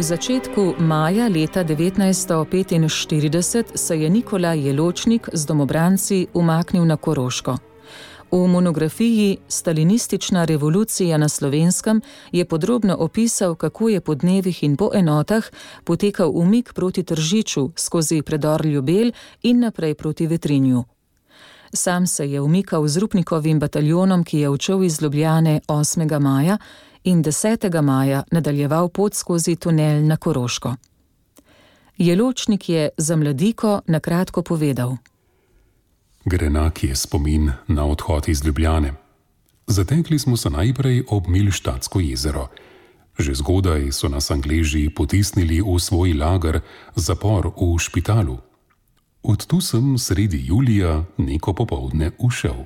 V 0.00 0.02
začetku 0.02 0.74
maja 0.78 1.28
leta 1.28 1.64
1945 1.64 3.76
se 3.76 3.96
je 3.96 4.10
Nikolaj 4.10 4.66
Jeločnik 4.66 5.28
z 5.32 5.46
domobranci 5.46 6.26
umaknil 6.32 6.84
na 6.84 6.96
Koroško. 6.96 7.56
V 8.32 8.48
monografiji 8.48 9.38
Stalinistična 9.48 10.44
revolucija 10.44 11.18
na 11.18 11.28
slovenskem 11.28 12.00
je 12.32 12.44
podrobno 12.44 12.96
opisal, 12.96 13.54
kako 13.54 13.88
je 13.88 14.00
po 14.00 14.14
dnevih 14.14 14.62
in 14.62 14.76
po 14.76 14.90
enotah 14.94 15.44
potekal 15.84 16.30
umik 16.34 16.72
proti 16.72 17.02
Tržiču 17.02 17.70
skozi 17.76 18.22
predor 18.22 18.66
Ljubel 18.66 19.12
in 19.42 19.60
naprej 19.60 19.94
proti 19.94 20.26
Vetrinju. 20.26 20.84
Sam 21.72 22.06
se 22.06 22.30
je 22.30 22.40
umikal 22.40 22.88
z 22.88 22.96
Rupnikovim 22.96 23.58
bataljonom, 23.58 24.24
ki 24.24 24.38
je 24.38 24.48
odšel 24.48 24.84
iz 24.84 25.02
Ljubljane 25.02 25.60
8. 25.68 26.20
maja 26.20 26.58
in 27.04 27.22
10. 27.22 27.82
maja 27.82 28.22
nadaljeval 28.30 28.88
pot 28.88 29.14
skozi 29.14 29.56
tunel 29.56 30.06
na 30.06 30.16
Koroško. 30.16 30.74
Jeločnik 31.96 32.68
je 32.68 32.88
za 32.96 33.16
mladiko 33.16 33.80
na 33.86 34.00
kratko 34.00 34.42
povedal: 34.42 34.96
Grenak 36.24 36.84
je 36.84 36.96
spomin 36.96 37.52
na 37.68 37.84
odhod 37.84 38.28
iz 38.28 38.44
Ljubljane. 38.44 38.94
Zatekli 39.66 40.18
smo 40.18 40.36
se 40.36 40.50
najprej 40.50 41.04
ob 41.08 41.28
Milštatsko 41.28 42.00
jezero. 42.00 42.48
Že 43.18 43.34
zgodaj 43.34 43.92
so 43.92 44.08
nas 44.08 44.30
Angleži 44.30 44.90
potisnili 44.90 45.60
v 45.60 45.78
svoj 45.78 46.12
lager, 46.12 46.60
zapor 46.96 47.52
v 47.56 47.78
špitalu. 47.78 48.38
Od 49.22 49.46
tu 49.46 49.60
sem 49.60 49.98
sredi 49.98 50.40
julija 50.46 51.04
neko 51.16 51.52
popovdne 51.52 52.10
ušel. 52.18 52.64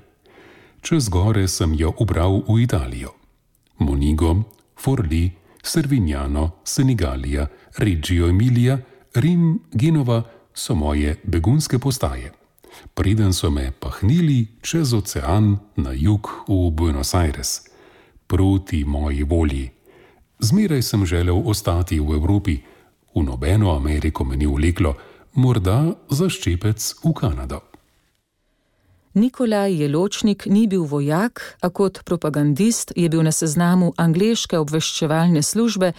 Čez 0.80 1.08
gore 1.08 1.48
sem 1.48 1.74
jo 1.74 1.92
ubral 1.98 2.42
v 2.48 2.62
Italijo. 2.62 3.23
Monigo, 3.78 4.42
Forli, 4.76 5.32
Servignano, 5.62 6.50
Senegalija, 6.64 7.46
Reggio 7.78 8.28
Emilia, 8.28 8.78
Rim, 9.14 9.60
Genova 9.72 10.22
so 10.54 10.74
moje 10.74 11.16
begunske 11.24 11.78
postaje. 11.78 12.32
Preden 12.94 13.32
so 13.32 13.50
me 13.50 13.72
pahnili 13.80 14.46
čez 14.62 14.94
ocean 14.94 15.56
na 15.76 15.92
jug 15.92 16.28
v 16.48 16.70
Buenos 16.70 17.14
Aires, 17.14 17.60
proti 18.26 18.84
moji 18.84 19.22
volji. 19.22 19.70
Zmeraj 20.38 20.82
sem 20.82 21.06
želel 21.06 21.42
ostati 21.46 22.00
v 22.00 22.14
Evropi, 22.14 22.58
v 23.14 23.22
nobeno 23.22 23.76
Ameriko 23.76 24.24
me 24.24 24.36
ni 24.36 24.46
vleklo, 24.46 24.94
morda 25.34 25.94
za 26.10 26.28
ščepec 26.28 26.94
v 27.04 27.12
Kanado. 27.14 27.73
Nikolaj 29.14 29.82
Jeločnik 29.82 30.46
ni 30.46 30.66
bil 30.66 30.82
vojak, 30.82 31.56
a 31.60 31.70
kot 31.70 32.04
propagandist 32.04 32.92
je 32.96 33.08
bil 33.08 33.22
na 33.22 33.32
seznamu 33.32 33.92
angleške 33.96 34.58
obveščevalne 34.58 35.42
službe 35.42 35.92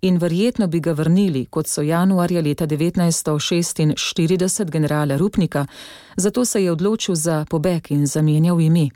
in 0.00 0.18
verjetno 0.18 0.66
bi 0.66 0.80
ga 0.80 0.92
vrnili, 0.92 1.46
kot 1.50 1.68
so 1.68 1.82
januarja 1.82 2.40
leta 2.40 2.66
1946 2.66 4.70
generala 4.70 5.16
Rupnika, 5.16 5.66
zato 6.16 6.44
se 6.44 6.64
je 6.64 6.72
odločil 6.72 7.14
za 7.14 7.44
pobeg 7.50 7.90
in 7.90 8.06
zamenjal 8.06 8.60
ime. 8.60 8.88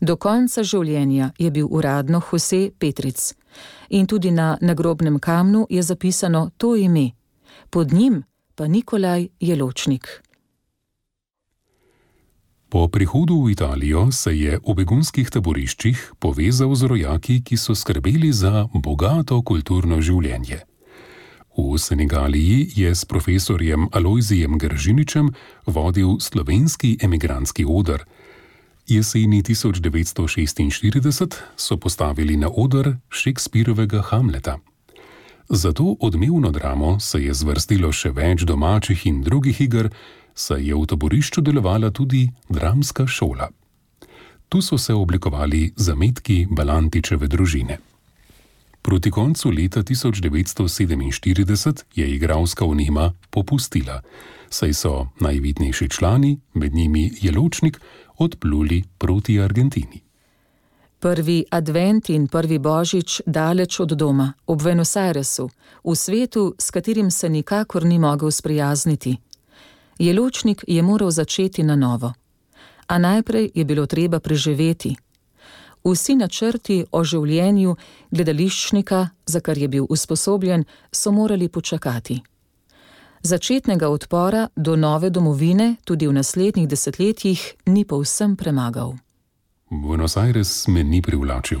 Do 0.00 0.16
konca 0.16 0.62
življenja 0.62 1.30
je 1.38 1.50
bil 1.50 1.66
uradno 1.70 2.22
Jose 2.32 2.70
Petric 2.78 3.34
in 3.88 4.06
tudi 4.06 4.30
na 4.30 4.58
nagrobnem 4.60 5.18
kamnu 5.18 5.66
je 5.70 5.82
zapisano 5.82 6.50
to 6.58 6.76
ime, 6.76 7.10
pod 7.70 7.92
njim 7.92 8.22
pa 8.54 8.66
Nikolaj 8.66 9.28
Jeločnik. 9.40 10.25
Po 12.68 12.88
prihodu 12.88 13.42
v 13.42 13.50
Italijo 13.54 14.10
se 14.12 14.34
je 14.34 14.58
v 14.58 14.74
begunskih 14.74 15.30
taboriščih 15.30 16.18
povezal 16.18 16.74
z 16.74 16.82
rojaki, 16.90 17.38
ki 17.46 17.54
so 17.54 17.78
skrbeli 17.78 18.32
za 18.34 18.66
bogato 18.74 19.38
kulturno 19.46 20.02
življenje. 20.02 20.66
V 21.56 21.78
Senegaliji 21.78 22.68
je 22.74 22.90
s 22.90 23.06
profesorjem 23.06 23.86
Alojzijem 23.92 24.58
Gržiničem 24.58 25.30
vodil 25.66 26.18
slovenski 26.20 26.98
emigrantski 27.00 27.64
odr. 27.64 28.02
Jeseni 28.86 29.42
1946 29.42 31.34
so 31.56 31.76
postavili 31.76 32.36
na 32.36 32.50
odr 32.50 32.98
Šekspirovega 33.10 34.02
Hamleta. 34.10 34.58
Za 35.48 35.72
to 35.72 35.96
odmevno 36.00 36.50
dramo 36.50 37.00
se 37.00 37.22
je 37.22 37.34
zvrstilo 37.34 37.92
še 37.92 38.10
več 38.10 38.42
domačih 38.42 39.06
in 39.06 39.22
drugih 39.22 39.60
iger, 39.60 39.90
saj 40.36 40.68
je 40.68 40.74
v 40.74 40.86
taborišču 40.86 41.40
delovala 41.40 41.90
tudi 41.90 42.30
dramska 42.48 43.06
šola. 43.06 43.48
Tu 44.48 44.62
so 44.62 44.78
se 44.78 44.94
oblikovali 44.94 45.72
zametki 45.76 46.46
Balantičeve 46.50 47.26
družine. 47.26 47.78
Proti 48.82 49.10
koncu 49.10 49.50
leta 49.50 49.82
1947 49.82 51.82
je 51.94 52.14
igralska 52.14 52.64
unima 52.64 53.12
popustila, 53.30 54.02
saj 54.50 54.74
so 54.74 55.06
najvidnejši 55.20 55.88
člani, 55.88 56.38
med 56.54 56.74
njimi 56.74 57.12
Jeločnik, 57.20 57.80
odpluli 58.18 58.84
proti 58.98 59.40
Argentini. 59.40 60.00
Prvi 60.98 61.44
advent 61.50 62.08
in 62.08 62.28
prvi 62.28 62.58
božič 62.58 63.20
daleč 63.26 63.80
od 63.80 63.88
doma, 63.88 64.32
ob 64.46 64.62
Buenos 64.62 64.96
Airesu, 64.96 65.50
v 65.84 65.96
svetu, 65.96 66.54
s 66.58 66.70
katerim 66.70 67.10
se 67.10 67.28
nikakor 67.28 67.84
ni 67.84 67.98
mogel 67.98 68.30
sprijazniti. 68.30 69.16
Jeločnik 69.98 70.64
je 70.68 70.82
moral 70.82 71.10
začeti 71.10 71.62
na 71.62 71.76
novo. 71.76 72.12
A 72.86 72.98
najprej 72.98 73.50
je 73.54 73.64
bilo 73.64 73.86
treba 73.86 74.20
preživeti. 74.20 74.96
Vsi 75.84 76.16
načrti 76.16 76.84
o 76.92 77.04
življenju 77.04 77.76
gledališčnika, 78.10 79.08
za 79.26 79.40
kar 79.40 79.58
je 79.58 79.68
bil 79.68 79.86
usposobljen, 79.88 80.64
so 80.92 81.12
morali 81.12 81.48
počakati. 81.48 82.22
Začetnega 83.22 83.88
odpora 83.88 84.48
do 84.56 84.76
nove 84.76 85.10
domovine 85.10 85.76
tudi 85.84 86.06
v 86.06 86.12
naslednjih 86.12 86.68
desetletjih 86.68 87.54
ni 87.66 87.84
povsem 87.84 88.36
premagal. 88.36 88.94
Buenos 89.70 90.16
Aires 90.16 90.66
me 90.68 90.84
ni 90.84 91.02
privlačil. 91.02 91.60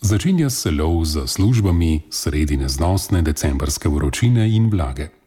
Začenja 0.00 0.50
se 0.50 0.70
lov 0.70 1.04
za 1.04 1.26
službami 1.26 2.02
sredi 2.10 2.56
neznosne 2.56 3.22
decembrske 3.22 3.88
vročine 3.88 4.48
in 4.54 4.70
vlage. 4.70 5.17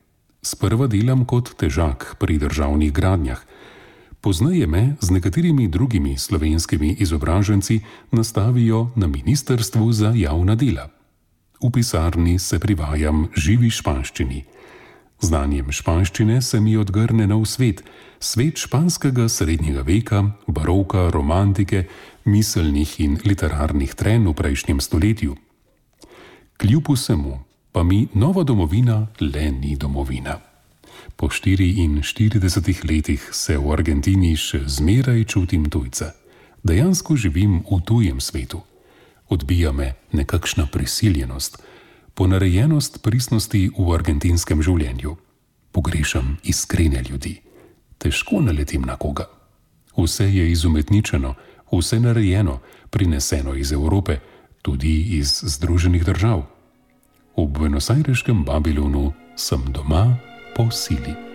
Sprva 0.41 0.87
delam 0.89 1.21
kot 1.29 1.53
težak 1.53 2.15
pri 2.17 2.39
državnih 2.41 2.89
gradnjah, 2.89 3.37
poznaje 4.25 4.65
me 4.67 4.95
z 4.97 5.13
nekaterimi 5.13 5.67
drugimi 5.67 6.17
slovenskimi 6.17 6.95
izobraženci 6.99 7.79
nastavijo 8.11 8.89
na 8.95 9.07
Ministrstvu 9.07 9.91
za 9.93 10.13
javna 10.15 10.55
dela. 10.55 10.89
V 11.61 11.69
pisarni 11.69 12.39
se 12.39 12.59
privajam 12.59 13.27
živi 13.37 13.69
španščini. 13.69 14.43
Znanjem 15.21 15.69
španščine 15.71 16.41
se 16.41 16.57
mi 16.59 16.73
odgrne 16.77 17.27
nov 17.29 17.45
svet, 17.45 17.83
svet 18.19 18.57
španskega 18.57 19.29
srednjega 19.29 19.85
veka, 19.85 20.23
baroka, 20.47 21.09
romantike, 21.13 21.85
miselnih 22.25 22.97
in 22.99 23.19
literarnih 23.25 23.93
tren 23.93 24.25
v 24.25 24.33
prejšnjem 24.33 24.81
stoletju. 24.81 25.37
Kljub 26.57 26.89
vsemu 26.89 27.50
pa 27.71 27.83
mi 27.83 28.07
nova 28.13 28.43
domovina 28.43 29.07
le 29.19 29.51
ni 29.51 29.75
domovina. 29.75 30.39
Po 31.15 31.27
44 31.27 32.89
letih 32.89 33.29
se 33.31 33.57
v 33.57 33.71
Argentini 33.71 34.35
še 34.35 34.63
zmeraj 34.67 35.23
čutim 35.23 35.69
tujca. 35.69 36.11
Dejansko 36.63 37.15
živim 37.15 37.63
v 37.65 37.79
tujem 37.85 38.21
svetu. 38.21 38.61
Odbija 39.29 39.71
me 39.71 39.93
nekakšna 40.11 40.67
prisiljenost, 40.67 41.57
ponarejenost 42.13 43.01
pristnosti 43.01 43.69
v 43.77 43.93
argentinskem 43.95 44.61
življenju. 44.61 45.15
Pogrešam 45.71 46.37
iskrene 46.43 47.03
ljudi. 47.09 47.39
Težko 47.97 48.41
naletim 48.41 48.83
na 48.83 48.97
koga. 48.99 49.29
Vse 49.97 50.27
je 50.27 50.51
izumetničeno, 50.51 51.35
vse 51.71 51.99
narejeno, 51.99 52.59
prineseno 52.89 53.55
iz 53.55 53.71
Evrope, 53.71 54.19
tudi 54.61 55.17
iz 55.17 55.39
Združenih 55.43 56.05
držav. 56.05 56.50
V 57.35 57.47
Buenos-Aireškem 57.47 58.43
Babilonu 58.43 59.15
sem 59.35 59.63
doma 59.71 60.19
po 60.53 60.67
sili. 60.67 61.30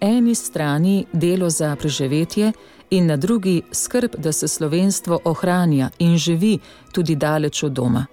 Eni 0.00 0.34
strani 0.34 1.06
delo 1.12 1.50
za 1.50 1.76
preživetje 1.76 2.52
in 2.90 3.06
na 3.06 3.16
drugi 3.16 3.62
skrb, 3.72 4.10
da 4.18 4.32
se 4.32 4.48
slovenstvo 4.48 5.20
ohranja 5.24 5.90
in 5.98 6.18
živi 6.18 6.58
tudi 6.92 7.14
daleč 7.14 7.62
od 7.62 7.72
doma. 7.72 8.06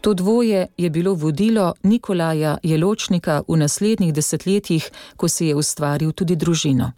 To 0.00 0.14
dvoje 0.14 0.66
je 0.76 0.90
bilo 0.90 1.14
vodilo 1.14 1.74
Nikolaja 1.82 2.58
Jeločnika 2.62 3.42
v 3.48 3.56
naslednjih 3.56 4.12
desetletjih, 4.12 4.90
ko 5.16 5.28
si 5.28 5.46
je 5.46 5.54
ustvaril 5.54 6.12
tudi 6.12 6.36
družino. 6.36 6.92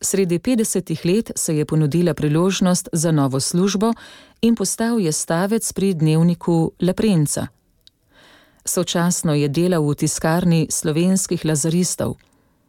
Sredi 0.00 0.38
50-ih 0.38 1.00
let 1.04 1.30
se 1.36 1.56
je 1.56 1.64
ponudila 1.64 2.14
priložnost 2.14 2.88
za 2.92 3.12
novo 3.12 3.40
službo 3.40 3.92
in 4.42 4.54
postal 4.54 5.00
je 5.00 5.12
stavec 5.12 5.72
pri 5.72 5.94
dnevniku 5.94 6.72
Leprenca. 6.80 7.46
Sočasno 8.64 9.34
je 9.34 9.48
delal 9.48 9.82
v 9.82 9.94
tiskarni 9.94 10.66
slovenskih 10.70 11.44
lazaristov. 11.44 12.14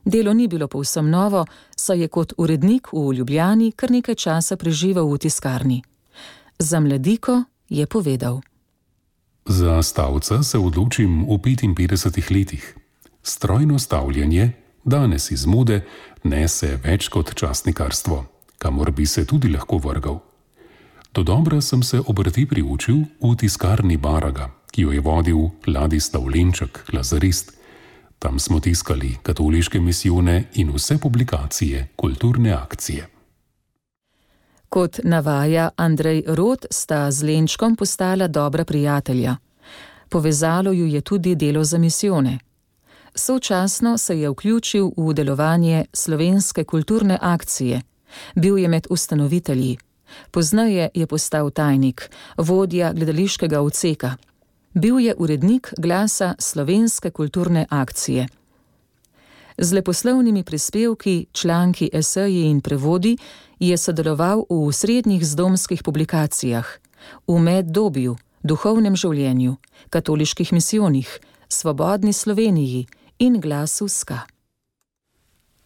Delo 0.09 0.33
ni 0.33 0.47
bilo 0.47 0.67
povsem 0.67 1.09
novo, 1.09 1.45
saj 1.75 2.01
je 2.01 2.07
kot 2.07 2.33
urednik 2.37 2.87
v 2.93 3.13
Ljubljani 3.13 3.71
kar 3.71 3.91
nekaj 3.91 4.15
časa 4.15 4.55
preživel 4.57 5.05
v 5.05 5.17
tiskarni. 5.21 5.83
Za 6.59 6.79
mladiko 6.79 7.43
je 7.69 7.85
povedal: 7.85 8.41
Za 9.45 9.83
stavca 9.83 10.43
se 10.43 10.57
odločim 10.57 11.29
v 11.29 11.37
55 11.37 12.31
letih. 12.33 12.75
Strojno 13.23 13.79
stavljanje, 13.79 14.51
danes 14.83 15.31
iz 15.31 15.45
mode, 15.45 15.85
nese 16.23 16.79
več 16.83 17.07
kot 17.07 17.35
časnikarstvo, 17.35 18.25
kamor 18.57 18.91
bi 18.91 19.05
se 19.05 19.25
tudi 19.25 19.49
lahko 19.49 19.77
vrgal. 19.77 20.19
Do 21.13 21.23
dobra 21.23 21.61
sem 21.61 21.83
se 21.83 22.01
obrti 22.07 22.47
priučil 22.49 23.05
v 23.21 23.35
tiskarni 23.37 23.97
Baraga, 23.97 24.49
ki 24.71 24.81
jo 24.81 24.91
je 24.91 25.01
vodil 25.01 25.49
Ladislav 25.67 26.25
Lenček, 26.25 26.85
Lazarist. 26.93 27.58
Tam 28.19 28.39
smo 28.39 28.59
tiskali 28.59 29.17
katoliške 29.23 29.79
misijone 29.79 30.43
in 30.53 30.71
vse 30.75 30.97
publikacije, 30.97 31.87
kulturne 31.95 32.51
akcije. 32.51 33.07
Kot 34.69 34.99
navaja 35.03 35.69
Andrej 35.75 36.23
Rod, 36.27 36.65
sta 36.71 37.11
z 37.11 37.23
Lenčkom 37.23 37.75
postala 37.75 38.27
dobra 38.27 38.65
prijatelja. 38.65 39.35
Povezalo 40.09 40.71
ju 40.71 40.87
je 40.87 41.01
tudi 41.01 41.35
delo 41.35 41.63
za 41.63 41.77
misijone. 41.77 42.39
Sočasno 43.15 43.97
se 43.97 44.19
je 44.19 44.29
vključil 44.29 44.91
v 44.97 45.13
delovanje 45.13 45.85
slovenske 45.93 46.63
kulturne 46.63 47.17
akcije, 47.21 47.81
bil 48.35 48.57
je 48.57 48.67
med 48.67 48.87
ustanovitelji. 48.89 49.77
Poznaje 50.31 50.89
je 50.93 51.07
postal 51.07 51.51
tajnik, 51.51 52.09
vodja 52.37 52.93
gledališkega 52.93 53.61
odseka. 53.61 54.15
Bil 54.73 54.99
je 54.99 55.15
urednik 55.17 55.73
glasa 55.77 56.35
slovenske 56.39 57.11
kulturne 57.11 57.65
akcije. 57.69 58.27
Z 59.57 59.73
leposlovnimi 59.73 60.43
prispevki, 60.43 61.25
članki, 61.31 61.89
eseji 61.93 62.43
in 62.43 62.61
prevodi 62.61 63.17
je 63.59 63.77
sodeloval 63.77 64.45
v 64.49 64.71
srednjih 64.71 65.25
zdomskih 65.25 65.83
publikacijah, 65.83 66.67
v 67.27 67.39
meddobju, 67.39 68.15
duhovnem 68.43 68.95
življenju, 68.95 69.55
katoliških 69.89 70.53
misijonih, 70.53 71.19
svobodni 71.49 72.13
Sloveniji 72.13 72.87
in 73.19 73.41
glasu 73.41 73.87
ska. 73.87 74.21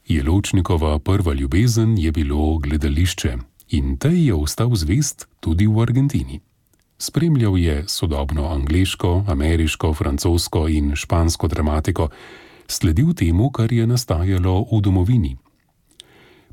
Jeločnikova 0.07 0.99
prva 0.99 1.33
ljubezen 1.33 1.97
je 1.97 2.11
bilo 2.11 2.57
gledališče 2.57 3.37
in 3.69 3.97
tej 3.97 4.25
je 4.27 4.33
ostal 4.33 4.75
zvest 4.75 5.27
tudi 5.39 5.67
v 5.67 5.79
Argentini. 5.81 6.41
Spremljal 7.03 7.57
je 7.57 7.83
sodobno 7.87 8.47
angliško, 8.47 9.23
ameriško, 9.27 9.93
francosko 9.93 10.67
in 10.67 10.95
špansko 10.95 11.47
dramatiko, 11.47 12.09
sledil 12.67 13.13
temu, 13.13 13.49
kar 13.51 13.73
je 13.73 13.87
nastajalo 13.87 14.61
v 14.71 14.81
domovini. 14.81 15.37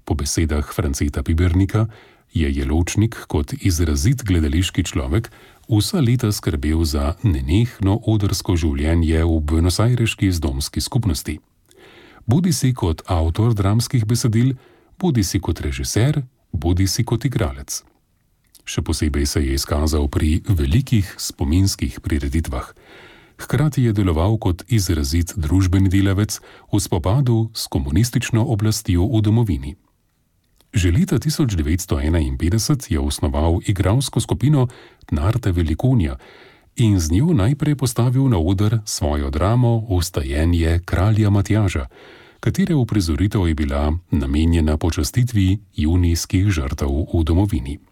Po 0.04 0.14
besedah 0.14 0.72
Franceta 0.74 1.22
Pibernika 1.22 1.86
je 2.34 2.50
Jeločnik 2.50 3.14
kot 3.28 3.52
izrazit 3.60 4.24
gledališki 4.24 4.82
človek 4.84 5.30
vsa 5.68 6.00
leta 6.00 6.32
skrbel 6.32 6.82
za 6.84 7.14
nenehno 7.22 8.00
odrsko 8.06 8.56
življenje 8.56 9.22
v 9.22 9.38
Buenos-Aireški 9.40 10.32
zdomski 10.32 10.80
skupnosti. 10.80 11.38
Bodi 12.26 12.52
si 12.52 12.74
kot 12.74 13.06
avtor 13.06 13.54
dramskih 13.54 14.02
besedil, 14.02 14.56
bodi 14.98 15.22
si 15.22 15.38
kot 15.38 15.60
režiser, 15.60 16.24
bodi 16.52 16.90
si 16.90 17.06
kot 17.06 17.24
igralec. 17.24 17.89
Še 18.64 18.82
posebej 18.82 19.26
se 19.26 19.40
je 19.44 19.54
izkazal 19.54 20.08
pri 20.08 20.42
velikih 20.48 21.14
spominskih 21.18 22.00
prireditvah. 22.00 22.72
Hkrati 23.40 23.82
je 23.88 23.92
deloval 23.92 24.36
kot 24.36 24.62
izrazit 24.68 25.32
družbeni 25.36 25.88
delavec 25.88 26.40
v 26.72 26.80
spopadu 26.80 27.48
s 27.54 27.66
komunistično 27.72 28.44
oblastjo 28.44 29.08
v 29.08 29.22
domovini. 29.24 29.72
Že 30.70 30.92
leta 30.92 31.18
1951 31.18 32.92
je 32.92 33.00
osnoval 33.00 33.58
igralsko 33.66 34.20
skupino 34.20 34.68
Narte 35.10 35.50
Velikonja 35.52 36.14
in 36.76 37.00
z 37.00 37.10
njo 37.10 37.34
najprej 37.34 37.74
postavil 37.74 38.28
na 38.28 38.38
oder 38.38 38.78
svojo 38.84 39.30
dramo 39.30 39.88
Ustajenje 39.88 40.80
kralja 40.84 41.30
Matjaža, 41.30 41.88
katere 42.40 42.74
uprizoritev 42.74 43.48
je 43.48 43.54
bila 43.54 43.92
namenjena 44.10 44.76
počastitvi 44.76 45.58
junijskih 45.76 46.46
žrtev 46.48 46.88
v 46.88 47.24
domovini. 47.24 47.89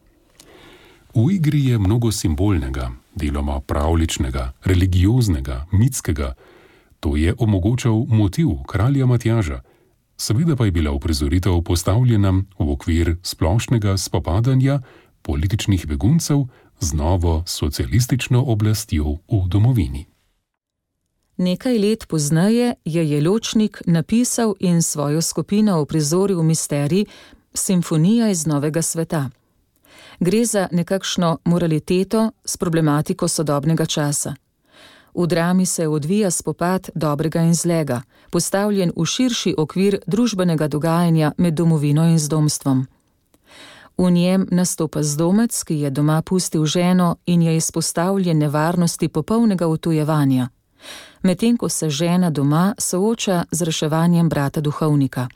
V 1.14 1.32
igri 1.32 1.64
je 1.66 1.78
mnogo 1.78 2.12
simbolnega, 2.12 2.90
deloma 3.14 3.60
pravličnega, 3.60 4.52
religioznega, 4.64 5.66
mitskega. 5.72 6.34
To 7.00 7.16
je 7.16 7.34
omogočal 7.38 8.04
motiv 8.08 8.48
kralja 8.66 9.06
Matjaža, 9.06 9.60
seveda 10.16 10.56
pa 10.56 10.64
je 10.64 10.70
bila 10.70 10.92
uprizoritev 10.92 11.62
postavljena 11.62 12.30
v 12.58 12.70
okvir 12.72 13.16
splošnega 13.22 13.96
spopadanja 13.96 14.80
političnih 15.22 15.86
beguncev 15.86 16.44
z 16.80 16.92
novo 16.92 17.42
socialistično 17.46 18.44
oblastjo 18.44 19.04
v 19.28 19.48
domovini. 19.48 20.06
Nekaj 21.36 21.78
let 21.78 22.06
pozneje 22.08 22.74
je 22.84 23.10
Jeločnik 23.10 23.82
napisal 23.86 24.54
in 24.60 24.82
svojo 24.82 25.22
skupino 25.22 25.80
uprizoril 25.82 26.42
misterij 26.42 27.04
Simfonija 27.54 28.30
iz 28.30 28.46
novega 28.46 28.82
sveta. 28.82 29.30
Gre 30.20 30.44
za 30.44 30.68
nekakšno 30.72 31.38
moraliteto 31.44 32.30
s 32.44 32.56
problematiko 32.56 33.28
sodobnega 33.28 33.86
časa. 33.86 34.34
V 35.14 35.26
drami 35.26 35.66
se 35.66 35.88
odvija 35.88 36.30
spopad 36.30 36.90
dobrega 36.94 37.40
in 37.42 37.54
zlega, 37.54 38.02
postavljen 38.30 38.92
v 38.96 39.04
širši 39.04 39.54
okvir 39.58 39.98
družbenega 40.06 40.68
dogajanja 40.68 41.32
med 41.38 41.54
domovino 41.54 42.04
in 42.04 42.18
zdomstvom. 42.18 42.86
V 43.98 44.10
njem 44.10 44.46
nastopa 44.50 45.02
zdomec, 45.02 45.62
ki 45.62 45.74
je 45.74 45.90
doma 45.90 46.22
pustil 46.22 46.66
ženo 46.66 47.16
in 47.26 47.42
je 47.42 47.56
izpostavljen 47.56 48.38
nevarnosti 48.38 49.08
popolnega 49.08 49.66
utujevanja, 49.66 50.48
medtem 51.22 51.56
ko 51.56 51.68
se 51.68 51.90
žena 51.90 52.30
doma 52.30 52.74
sooča 52.78 53.44
z 53.50 53.62
reševanjem 53.62 54.28
brata 54.28 54.60
duhovnika. 54.60 55.28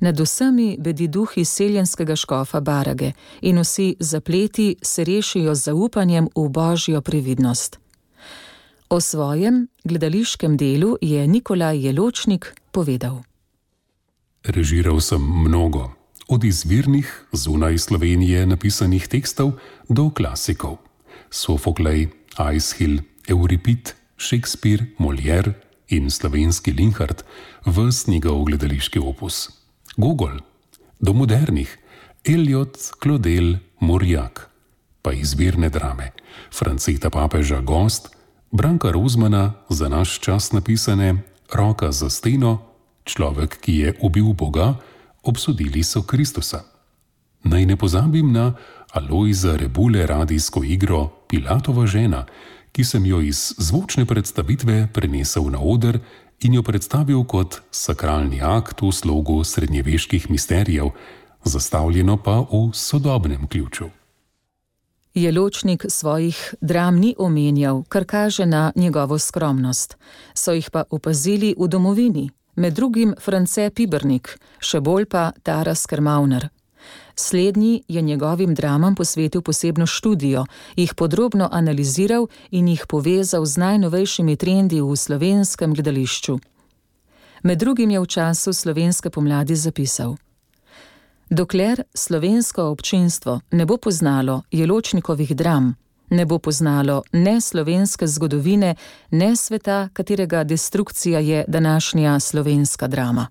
Nad 0.00 0.20
vsemi 0.20 0.76
bedi 0.78 1.08
duh 1.08 1.32
izseljenskega 1.36 2.16
škofa 2.16 2.60
Barage 2.60 3.12
in 3.40 3.58
vsi 3.58 3.96
zapleti 4.00 4.76
se 4.82 5.04
rešijo 5.04 5.54
z 5.54 5.62
zaupanjem 5.62 6.28
v 6.36 6.48
božjo 6.48 7.00
previdnost. 7.00 7.78
O 8.88 9.00
svojem 9.00 9.68
gledališkem 9.84 10.56
delu 10.56 10.96
je 11.00 11.26
Nikolaj 11.26 11.86
Jeločnik 11.86 12.54
povedal: 12.72 13.22
Režiral 14.44 15.00
sem 15.00 15.20
mnogo, 15.20 15.90
od 16.28 16.44
izvirnih 16.44 17.24
zunaj 17.32 17.78
Slovenije 17.78 18.46
napisanih 18.46 19.08
tekstov 19.08 19.52
do 19.88 20.10
klasikov: 20.10 20.78
Sofoklej, 21.30 22.08
Aishil, 22.36 23.02
Euripid, 23.28 23.92
Shakespeare, 24.18 24.86
Molière 24.98 25.52
in 25.88 26.10
slovenski 26.10 26.72
Linhard, 26.72 27.22
vse 27.66 28.10
njegov 28.10 28.44
gledališki 28.44 28.98
opus. 28.98 29.57
Gogol, 29.98 30.38
do 31.02 31.10
modernih, 31.10 31.66
Eliot, 32.22 32.78
Klodel, 33.02 33.58
Morjak, 33.82 34.46
pa 35.02 35.10
izvirne 35.10 35.68
drame, 35.74 36.14
Franceta 36.54 37.10
Papeža 37.10 37.58
Gost, 37.60 38.14
Branka 38.50 38.94
Rozmana 38.94 39.52
za 39.68 39.88
naš 39.88 40.20
čas 40.20 40.52
napisane 40.52 41.18
Roka 41.50 41.90
za 41.92 42.10
steno, 42.10 42.62
človek, 43.04 43.58
ki 43.58 43.74
je 43.74 43.94
ubil 43.98 44.32
Boga, 44.38 44.78
obsodili 45.22 45.82
so 45.82 46.02
Kristusa. 46.06 46.62
Naj 47.42 47.66
ne 47.66 47.76
pozabim 47.76 48.32
na 48.32 48.54
Alojza 48.94 49.56
Rebule 49.56 50.06
radijsko 50.06 50.62
igro 50.64 51.10
Pilatova 51.26 51.86
žena, 51.86 52.26
ki 52.72 52.84
sem 52.84 53.02
jo 53.06 53.18
iz 53.20 53.50
zvočne 53.58 54.06
predstavitve 54.06 54.94
prenesel 54.94 55.50
na 55.50 55.58
oder 55.58 55.98
in 56.40 56.54
jo 56.54 56.62
predstavil 56.62 57.24
kot 57.24 57.60
sakralni 57.70 58.40
akt 58.42 58.82
v 58.82 58.92
slogu 58.92 59.44
srednjeveških 59.44 60.30
misterijev, 60.30 60.90
zastavljeno 61.44 62.16
pa 62.16 62.40
v 62.40 62.70
sodobnem 62.74 63.46
ključu. 63.46 63.90
Jeločnik 65.14 65.84
svojih 65.88 66.54
dram 66.60 66.98
ni 66.98 67.14
omenjal, 67.18 67.82
kar 67.88 68.04
kaže 68.04 68.46
na 68.46 68.72
njegovo 68.76 69.18
skromnost. 69.18 69.96
So 70.34 70.52
jih 70.52 70.70
pa 70.70 70.84
opazili 70.90 71.54
v 71.58 71.68
domovini, 71.68 72.30
med 72.56 72.74
drugim 72.74 73.14
France 73.20 73.70
Pibernik, 73.70 74.38
še 74.60 74.80
bolj 74.80 75.06
pa 75.06 75.32
Taras 75.42 75.86
Kermauner. 75.86 76.48
Slednji 77.20 77.82
je 77.88 78.02
njegovim 78.02 78.54
dramam 78.54 78.94
posvetil 78.94 79.42
posebno 79.42 79.86
študijo, 79.86 80.46
jih 80.76 80.94
podrobno 80.94 81.48
analiziral 81.52 82.26
in 82.50 82.68
jih 82.68 82.84
povezal 82.88 83.44
z 83.44 83.56
najnovejšimi 83.56 84.36
trendi 84.36 84.80
v 84.80 84.96
slovenskem 84.96 85.74
gledališču. 85.74 86.38
Med 87.42 87.58
drugim 87.58 87.90
je 87.90 88.00
v 88.00 88.06
času 88.06 88.52
slovenske 88.52 89.10
pomladi 89.10 89.56
zapisal: 89.56 90.16
Dokler 91.30 91.82
slovensko 91.94 92.62
občinstvo 92.62 93.40
ne 93.50 93.66
bo 93.66 93.76
poznalo 93.76 94.42
jeločnikovih 94.50 95.36
dram, 95.36 95.74
ne 96.10 96.26
bo 96.26 96.38
poznalo 96.38 97.02
ne 97.12 97.40
slovenske 97.40 98.06
zgodovine, 98.06 98.74
ne 99.10 99.36
sveta, 99.36 99.88
katerega 99.92 100.44
destrukcija 100.44 101.18
je 101.20 101.44
današnja 101.48 102.20
slovenska 102.20 102.86
drama. 102.86 103.26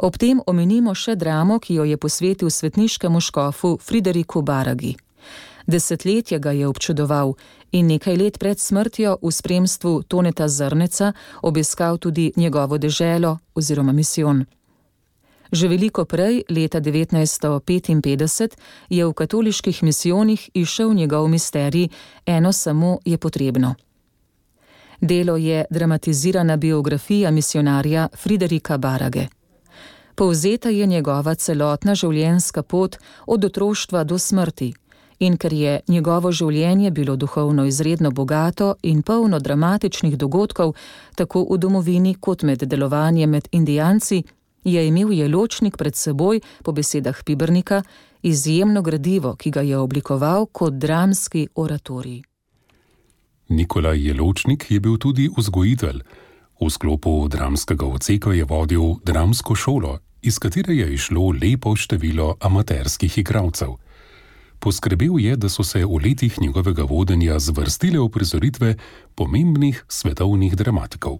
Ob 0.00 0.16
tem 0.16 0.38
omenimo 0.46 0.94
še 0.96 1.12
dramo, 1.16 1.58
ki 1.60 1.74
jo 1.76 1.84
je 1.84 1.96
posvetil 2.00 2.50
svetniškemu 2.50 3.20
škofu 3.20 3.76
Frideriku 3.84 4.40
Baragi. 4.42 4.94
Desetletje 5.66 6.38
ga 6.38 6.52
je 6.56 6.68
občudoval 6.68 7.34
in 7.72 7.86
nekaj 7.86 8.16
let 8.16 8.38
pred 8.40 8.58
smrtjo 8.58 9.18
v 9.22 9.32
spremstvu 9.32 10.02
Toneta 10.08 10.48
Zrneca 10.48 11.12
obiskal 11.42 11.98
tudi 11.98 12.32
njegovo 12.36 12.78
deželo 12.78 13.38
oziroma 13.54 13.92
misijon. 13.92 14.46
Že 15.52 15.68
veliko 15.68 16.04
prej, 16.04 16.44
leta 16.48 16.80
1955, 16.80 18.56
je 18.88 19.06
v 19.06 19.12
katoliških 19.12 19.82
misijonih 19.82 20.50
išel 20.54 20.94
njegov 20.94 21.28
misterij 21.28 21.88
Eno 22.26 22.52
samo 22.52 22.98
je 23.04 23.18
potrebno. 23.18 23.74
Delo 25.00 25.36
je 25.36 25.64
dramatizirana 25.70 26.56
biografija 26.56 27.30
misionarja 27.30 28.08
Friderika 28.16 28.78
Barage. 28.78 29.39
Povzeta 30.20 30.68
je 30.68 30.86
njegova 30.86 31.32
celotna 31.34 31.94
življenjska 31.96 32.60
pot 32.62 32.96
od 33.26 33.44
otroštva 33.44 34.02
do 34.04 34.18
smrti, 34.18 34.66
in 35.18 35.38
ker 35.40 35.52
je 35.56 35.78
njegovo 35.88 36.28
življenje 36.32 36.90
bilo 36.90 37.14
duhovno 37.16 37.64
izredno 37.64 38.10
bogato 38.10 38.74
in 38.82 39.00
polno 39.02 39.38
dramatičnih 39.40 40.18
dogodkov, 40.20 40.74
tako 41.16 41.46
v 41.48 41.56
domovini 41.58 42.12
kot 42.20 42.42
med 42.42 42.66
delovanjem 42.68 43.30
med 43.30 43.48
indijanci, 43.52 44.18
je 44.64 44.82
imel 44.88 45.14
jeločnik 45.16 45.80
pred 45.80 45.96
seboj, 45.96 46.42
po 46.64 46.76
besedah 46.76 47.24
Pibrnika, 47.24 47.80
izjemno 48.22 48.82
gradivo, 48.82 49.32
ki 49.40 49.50
ga 49.50 49.64
je 49.64 49.78
oblikoval 49.78 50.46
kot 50.52 50.76
dramski 50.76 51.46
oratorij. 51.54 52.20
Nikolaj 53.48 54.04
Jeločnik 54.08 54.68
je 54.68 54.80
bil 54.80 55.00
tudi 55.00 55.30
vzgojitelj. 55.36 56.04
V 56.60 56.70
sklopu 56.70 57.16
dramskega 57.28 57.86
odseka 57.88 58.36
je 58.36 58.44
vodil 58.44 59.00
dramsko 59.04 59.54
šolo, 59.54 59.96
iz 60.22 60.38
katere 60.38 60.76
je 60.76 60.94
išlo 60.94 61.32
lepo 61.42 61.76
število 61.76 62.36
amaterskih 62.40 63.18
igralcev. 63.18 63.68
Poskrbel 64.58 65.20
je, 65.20 65.36
da 65.36 65.48
so 65.48 65.64
se 65.64 65.84
v 65.84 66.00
letih 66.04 66.40
njegovega 66.40 66.82
vodenja 66.82 67.38
zvrstile 67.38 67.98
uprizoritve 68.00 68.74
pomembnih 69.14 69.84
svetovnih 69.88 70.56
dramatikov. 70.56 71.18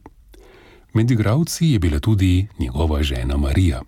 Med 0.94 1.10
igravci 1.10 1.66
je 1.66 1.78
bila 1.78 2.00
tudi 2.00 2.46
njegova 2.58 3.02
žena 3.02 3.36
Marija. 3.36 3.82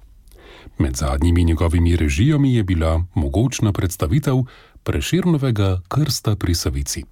Med 0.78 0.96
zadnjimi 0.96 1.44
njegovimi 1.44 1.96
režijami 1.96 2.54
je 2.54 2.64
bila 2.64 3.04
mogočna 3.14 3.72
predstavitev 3.72 4.36
preširnovega 4.82 5.80
krsta 5.88 6.36
pri 6.36 6.54
Savici. 6.54 7.04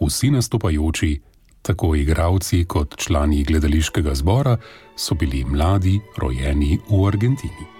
Vsi 0.00 0.30
nastopajoči, 0.30 1.20
tako 1.62 1.94
igravci 1.94 2.64
kot 2.64 2.96
člani 2.96 3.44
gledališkega 3.44 4.14
zbora, 4.14 4.56
so 4.96 5.14
bili 5.14 5.44
mladi, 5.44 6.00
rojeni 6.16 6.78
v 6.88 7.06
Argentini. 7.06 7.79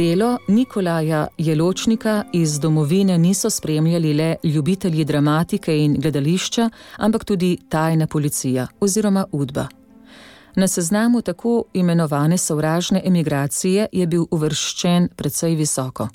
Delo 0.00 0.38
Nikolaja 0.48 1.26
Jeločnika 1.38 2.24
iz 2.32 2.60
domovine 2.60 3.18
niso 3.18 3.50
spremljali 3.50 4.14
le 4.14 4.36
ljubitelji 4.44 5.04
dramatike 5.04 5.78
in 5.78 5.96
gledališča, 6.00 6.70
ampak 6.96 7.24
tudi 7.24 7.58
tajna 7.68 8.06
policija 8.06 8.66
oziroma 8.80 9.26
udba. 9.32 9.66
Na 10.56 10.68
seznamu 10.68 11.22
tako 11.22 11.64
imenovane 11.72 12.38
sovražne 12.38 13.02
emigracije 13.04 13.86
je 13.92 14.06
bil 14.06 14.24
uvrščen 14.30 15.08
precej 15.16 15.54
visoko. 15.54 16.08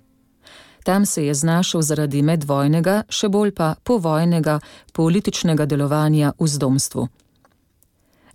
Tam 0.83 1.05
se 1.05 1.25
je 1.25 1.33
znašel 1.33 1.81
zaradi 1.81 2.21
medvojnega, 2.21 3.03
še 3.09 3.29
bolj 3.29 3.51
pa 3.51 3.75
povojnega 3.83 4.59
političnega 4.93 5.65
delovanja 5.65 6.33
v 6.39 6.47
zdomstvu. 6.47 7.07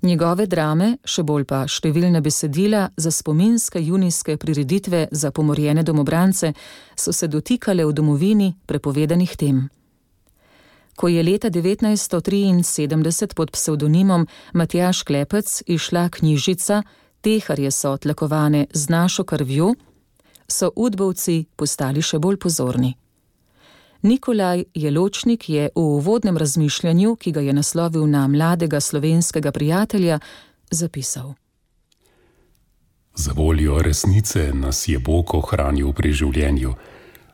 Njegove 0.03 0.47
drame, 0.47 0.95
še 1.05 1.23
bolj 1.29 1.45
pa 1.45 1.67
številne 1.69 2.23
besedila 2.25 2.87
za 2.97 3.11
spominske 3.13 3.83
junijske 3.85 4.39
prireditve 4.41 5.09
za 5.13 5.31
pomorjene 5.31 5.83
domobrance, 5.85 6.55
so 6.97 7.13
se 7.13 7.29
dotikale 7.29 7.85
v 7.85 7.93
domovini 7.93 8.55
prepovedanih 8.67 9.37
tem. 9.37 9.69
Ko 10.97 11.09
je 11.09 11.23
leta 11.23 11.51
1973 11.53 13.35
pod 13.37 13.53
psevdonimom 13.53 14.27
Matjaš 14.53 15.03
Klepec 15.05 15.63
išla 15.67 16.09
knjižica 16.09 16.83
Teharje 17.21 17.71
so 17.71 17.97
tlakovane 17.97 18.67
z 18.73 18.89
našo 18.89 19.25
krvjo, 19.25 19.75
so 20.49 20.73
udbovci 20.77 21.45
postali 21.57 22.03
še 22.03 22.19
bolj 22.19 22.41
pozorni. 22.41 22.95
Nikolaj 24.03 24.65
Jeločnik 24.75 25.49
je 25.49 25.69
v 25.77 25.81
uvodnem 25.81 26.37
razmišljanju, 26.37 27.17
ki 27.17 27.33
ga 27.33 27.41
je 27.41 27.53
naslovil 27.53 28.07
na 28.07 28.27
mladega 28.29 28.81
slovenskega 28.81 29.53
prijatelja, 29.53 30.19
zapisal: 30.71 31.35
Za 33.15 33.33
voljo 33.33 33.83
resnice 33.83 34.53
nas 34.55 34.89
je 34.89 34.99
Bog 34.99 35.35
ohranil 35.35 35.93
pri 35.93 36.13
življenju, 36.13 36.75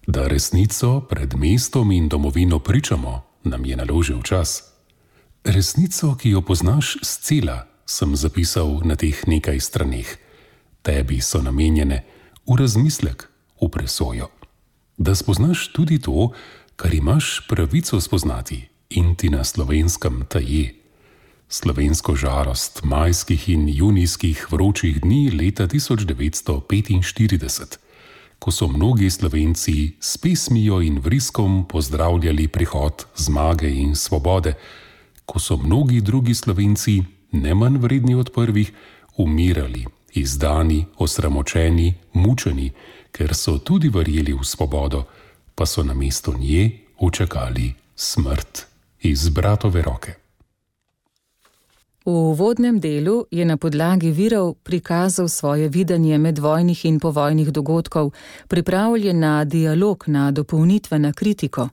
da 0.07 0.27
resnico 0.29 1.01
pred 1.01 1.35
mestom 1.39 1.93
in 1.93 2.09
domovino 2.09 2.59
pričamo, 2.59 3.23
nam 3.45 3.65
je 3.65 3.77
naložil 3.77 4.23
čas. 4.23 4.63
Resnico, 5.45 6.17
ki 6.19 6.31
jo 6.31 6.43
poznaš 6.43 6.97
z 7.03 7.19
cela, 7.23 7.67
sem 7.87 8.17
zapisal 8.17 8.81
na 8.85 8.97
teh 8.97 9.27
nekaj 9.27 9.61
straneh. 9.61 10.19
Tebi 10.83 11.21
so 11.21 11.43
namenjene 11.43 12.03
v 12.47 12.57
razmislek, 12.59 13.29
v 13.63 13.69
presojo 13.71 14.36
da 14.97 15.15
spoznaš 15.15 15.73
tudi 15.73 15.99
to, 15.99 16.31
kar 16.77 16.95
imaš 16.95 17.47
pravico 17.49 18.01
spoznati 18.01 18.69
in 18.91 19.15
ti 19.15 19.31
na 19.31 19.45
slovenskem 19.45 20.25
taje. 20.29 20.75
Slovensko 21.49 22.15
žarost 22.15 22.81
majskih 22.85 23.49
in 23.49 23.69
junijskih 23.69 24.47
vročih 24.51 25.01
dni 25.01 25.31
leta 25.31 25.67
1945, 25.67 27.77
ko 28.39 28.51
so 28.51 28.69
mnogi 28.69 29.11
slovenci 29.11 29.91
s 30.01 30.19
pesmijo 30.19 30.83
in 30.83 30.99
vriskom 30.99 31.69
pozdravljali 31.69 32.49
prihod 32.49 33.05
zmage 33.17 33.71
in 33.71 33.97
svobode, 33.97 34.55
ko 35.27 35.39
so 35.39 35.57
mnogi 35.57 36.01
drugi 36.01 36.35
slovenci, 36.35 37.03
ne 37.33 37.55
manj 37.55 37.79
vredni 37.79 38.15
od 38.15 38.31
prvih, 38.35 38.73
umirali, 39.17 39.87
izdani, 40.15 40.85
osramočeni, 40.99 41.95
mučeni 42.13 42.71
ker 43.17 43.33
so 43.35 43.59
tudi 43.59 43.89
verjeli 43.89 44.37
v 44.37 44.45
svobodo, 44.45 45.05
pa 45.55 45.65
so 45.67 45.83
na 45.83 45.95
mesto 45.95 46.37
nje 46.37 46.71
učakali 47.01 47.73
smrt 47.97 48.67
iz 49.01 49.29
bratove 49.29 49.83
roke. 49.83 50.13
V 52.07 52.13
uvodnem 52.13 52.79
delu 52.81 53.25
je 53.31 53.45
na 53.45 53.57
podlagi 53.57 54.11
virov 54.11 54.55
prikazal 54.63 55.29
svoje 55.29 55.69
videnje 55.69 56.19
medvojnih 56.19 56.85
in 56.85 57.01
povojnih 57.01 57.51
dogodkov, 57.51 58.13
pripravljen 58.49 59.19
na 59.19 59.45
dialog, 59.45 60.05
na 60.07 60.31
dopolnitveno 60.31 61.13
kritiko. 61.13 61.69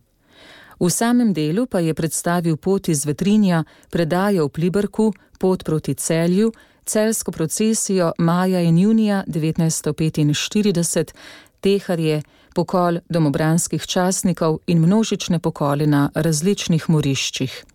V 0.80 0.90
samem 0.90 1.34
delu 1.34 1.66
pa 1.66 1.80
je 1.80 1.94
predstavil 1.94 2.58
pot 2.58 2.90
iz 2.90 3.06
Vetrinja, 3.06 3.64
predajo 3.90 4.48
v 4.48 4.50
Plibrku, 4.50 5.14
pot 5.40 5.64
proti 5.64 5.94
celju, 5.94 6.52
celsko 6.86 7.32
procesijo 7.32 8.12
maja 8.18 8.62
in 8.62 8.78
junija 8.78 9.24
1945, 9.28 11.14
teharje, 11.62 12.22
pokol 12.54 13.00
domobranskih 13.10 13.88
časnikov 13.88 14.60
in 14.68 14.80
množične 14.80 15.40
pokole 15.40 15.88
na 15.88 16.10
različnih 16.16 16.90
moriščih. 16.90 17.66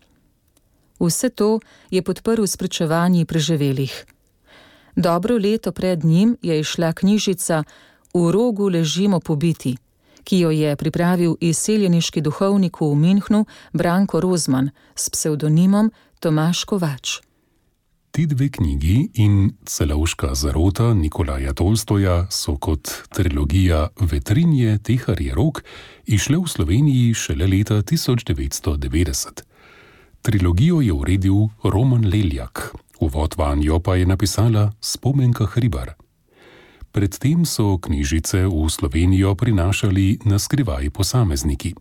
Vse 0.99 1.29
to 1.29 1.59
je 1.91 2.01
podprl 2.01 2.43
s 2.43 2.57
pričevanji 2.57 3.25
preživelih. 3.25 4.05
Dobro 4.95 5.37
leto 5.37 5.71
pred 5.71 6.03
njim 6.03 6.37
je 6.41 6.59
išla 6.59 6.93
knjižica 6.93 7.63
V 8.13 8.31
rogu 8.31 8.69
ležimo 8.69 9.19
pobiti, 9.19 9.77
ki 10.23 10.39
jo 10.39 10.51
je 10.51 10.75
pripravil 10.75 11.35
izseljeniški 11.39 12.21
duhovnik 12.21 12.81
v 12.81 12.95
Minhnu 12.95 13.45
Branko 13.73 14.19
Rozman 14.19 14.69
s 14.95 15.09
psevdonimom 15.09 15.91
Tomaš 16.19 16.63
Kovač. 16.63 17.28
Ti 18.11 18.25
dve 18.25 18.49
knjigi 18.49 19.09
in 19.13 19.51
celovška 19.65 20.35
zarota 20.35 20.93
Nikolaja 20.93 21.53
Tolstoja 21.53 22.25
so 22.31 22.55
kot 22.57 22.89
trilogija 23.13 23.87
Vetrinje, 23.99 24.77
Tehar 24.77 25.21
je 25.21 25.35
rok 25.35 25.61
išle 26.05 26.37
v 26.37 26.47
Sloveniji 26.47 27.13
šele 27.13 27.47
leta 27.47 27.81
1990. 27.81 29.41
Trilogijo 30.21 30.81
je 30.81 30.93
uredil 30.93 31.47
Roman 31.63 32.05
Leljak, 32.05 32.73
uvod 32.99 33.35
vanjo 33.37 33.79
pa 33.79 33.95
je 33.95 34.05
napisala 34.05 34.71
Spomenka 34.81 35.45
Hribar. 35.45 35.93
Predtem 36.91 37.45
so 37.45 37.77
knjižice 37.77 38.47
v 38.47 38.69
Slovenijo 38.69 39.35
prinašali 39.35 40.19
na 40.25 40.39
skrivaj 40.39 40.89
posamezniki. 40.89 41.75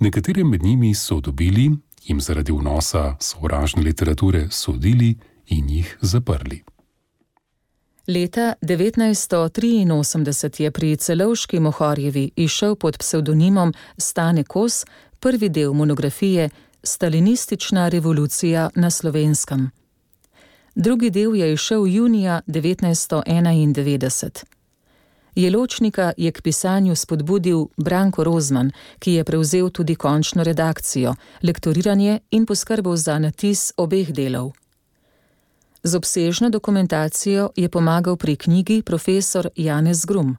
Nekatere 0.00 0.44
med 0.44 0.62
njimi 0.62 0.94
so 0.94 1.20
dobili, 1.20 1.70
jim 2.04 2.20
zaradi 2.20 2.52
vnosa 2.52 3.16
sovražne 3.20 3.82
literature 3.82 4.46
sodili, 4.50 5.16
in 5.46 5.68
jih 5.68 5.98
zaprli. 6.00 6.62
Leta 8.06 8.54
1983 8.62 10.62
je 10.62 10.70
pri 10.70 10.96
celovški 10.96 11.60
Mohorjevi 11.60 12.30
išel 12.36 12.74
pod 12.74 12.98
psevdonimom 12.98 13.74
Stane 13.98 14.44
Kos 14.44 14.84
prvi 15.20 15.48
del 15.48 15.72
monografije 15.72 16.48
Stalinistična 16.82 17.88
revolucija 17.88 18.70
na 18.74 18.90
slovenskem. 18.90 19.70
Drugi 20.74 21.10
del 21.10 21.36
je 21.36 21.52
išel 21.52 21.86
junija 21.86 22.40
1991. 22.46 24.44
Jeločnika 25.34 26.12
je 26.16 26.32
k 26.32 26.42
pisanju 26.42 26.96
spodbudil 26.96 27.66
Branko 27.76 28.24
Rozman, 28.24 28.70
ki 28.98 29.12
je 29.12 29.24
prevzel 29.24 29.70
tudi 29.70 29.94
končno 29.94 30.44
redakcijo, 30.44 31.14
lektoriranje 31.42 32.18
in 32.30 32.46
poskrbel 32.46 32.96
za 32.96 33.18
natis 33.18 33.72
obeh 33.76 34.12
delov. 34.12 34.52
Z 35.82 35.94
obsežno 35.96 36.50
dokumentacijo 36.50 37.50
je 37.56 37.68
pomagal 37.68 38.16
pri 38.16 38.36
knjigi 38.36 38.82
profesor 38.82 39.48
Janez 39.56 40.04
Grum. 40.04 40.36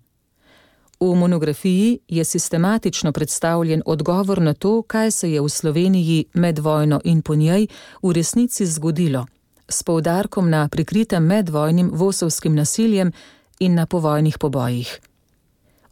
V 0.99 1.15
monografiji 1.15 1.99
je 2.07 2.23
sistematično 2.23 3.11
predstavljen 3.11 3.81
odgovor 3.85 4.41
na 4.41 4.53
to, 4.53 4.81
kaj 4.81 5.11
se 5.11 5.31
je 5.31 5.41
v 5.41 5.49
Sloveniji 5.49 6.25
med 6.33 6.59
vojno 6.59 7.01
in 7.03 7.21
po 7.21 7.35
njej 7.35 7.67
v 8.03 8.13
resnici 8.13 8.65
zgodilo, 8.65 9.25
s 9.67 9.83
poudarkom 9.83 10.49
na 10.49 10.69
prikritem 10.69 11.23
medvojnim 11.23 11.89
vosovskim 11.93 12.55
nasiljem 12.55 13.11
in 13.59 13.73
na 13.73 13.85
povojnih 13.85 14.37
pobojih. 14.37 14.99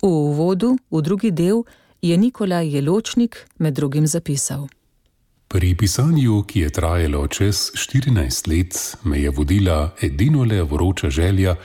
V 0.02 0.08
uvodu, 0.08 0.78
v 0.92 1.02
drugi 1.02 1.32
del, 1.32 1.64
je 2.02 2.18
Nikolaj 2.18 2.70
Jeločnik 2.70 3.48
med 3.58 3.74
drugim 3.74 4.08
zapisal. 4.08 4.68
Pri 5.50 5.74
pisanju, 5.76 6.44
ki 6.46 6.60
je 6.60 6.70
trajalo 6.70 7.28
čez 7.28 7.72
14 7.74 8.48
let, 8.48 8.98
me 9.04 9.18
je 9.22 9.30
vodila 9.30 9.96
edino 10.02 10.44
le 10.44 10.64
vroča 10.64 11.10
želja 11.10 11.56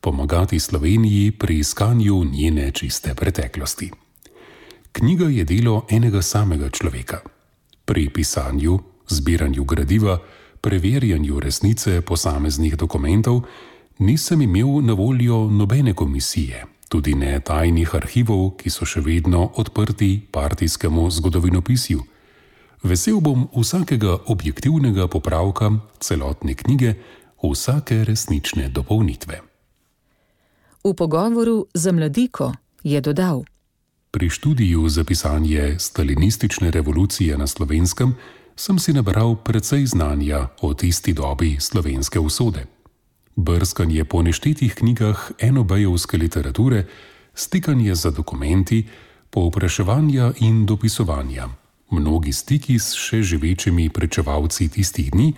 pomagati 0.00 0.60
Sloveniji 0.60 1.30
pri 1.30 1.58
iskanju 1.58 2.24
njene 2.24 2.70
čiste 2.70 3.14
preteklosti. 3.14 3.90
Knjiga 4.92 5.24
je 5.24 5.44
delo 5.44 5.86
enega 5.90 6.22
samega 6.22 6.70
človeka. 6.70 7.18
Pri 7.84 8.08
pisanju, 8.10 8.78
zbiranju 9.08 9.64
gradiva, 9.64 10.18
preverjanju 10.60 11.40
resnice 11.40 12.00
posameznih 12.00 12.76
dokumentov 12.76 13.42
nisem 13.98 14.42
imel 14.42 14.86
na 14.86 14.92
voljo 14.92 15.50
nobene 15.50 15.94
komisije, 15.94 16.64
tudi 16.88 17.14
ne 17.14 17.40
tajnih 17.40 17.94
arhivov, 17.94 18.50
ki 18.56 18.70
so 18.70 18.86
še 18.86 19.00
vedno 19.00 19.50
odprti 19.56 20.20
partijskemu 20.30 21.10
zgodovinopisju. 21.10 22.11
Vesel 22.82 23.20
bom 23.20 23.46
vsakega 23.54 24.18
objektivnega 24.26 25.06
popravka 25.06 25.70
celotne 26.02 26.54
knjige, 26.54 26.94
vsake 27.38 28.04
resnične 28.04 28.68
dopolnitve. 28.68 29.40
V 30.84 30.94
pogovoru 30.94 31.66
za 31.74 31.92
mladiko 31.92 32.52
je 32.82 33.00
dodal: 33.00 33.46
Pri 34.10 34.30
študiju 34.30 34.88
za 34.88 35.04
pisanje 35.04 35.78
stalinistične 35.78 36.70
revolucije 36.70 37.38
na 37.38 37.46
slovenskem 37.46 38.14
sem 38.56 38.78
si 38.78 38.92
nabral 38.92 39.36
precej 39.36 39.86
znanja 39.86 40.48
o 40.60 40.74
tisti 40.74 41.12
dobi 41.12 41.56
slovenske 41.60 42.18
usode. 42.18 42.66
Brskanje 43.36 44.04
po 44.04 44.22
neštetih 44.22 44.74
knjigah 44.74 45.30
enobejovske 45.38 46.18
literature, 46.18 46.86
stikanje 47.34 47.94
za 47.94 48.10
dokumenti, 48.10 48.88
povpraševanja 49.30 50.32
in 50.40 50.66
dopisovanja, 50.66 51.61
mnogi 51.92 52.32
stiki 52.32 52.78
s 52.78 52.96
še 52.96 53.22
živečimi 53.22 53.88
prečevalci 53.88 54.68
tistih 54.68 55.10
dni, 55.12 55.32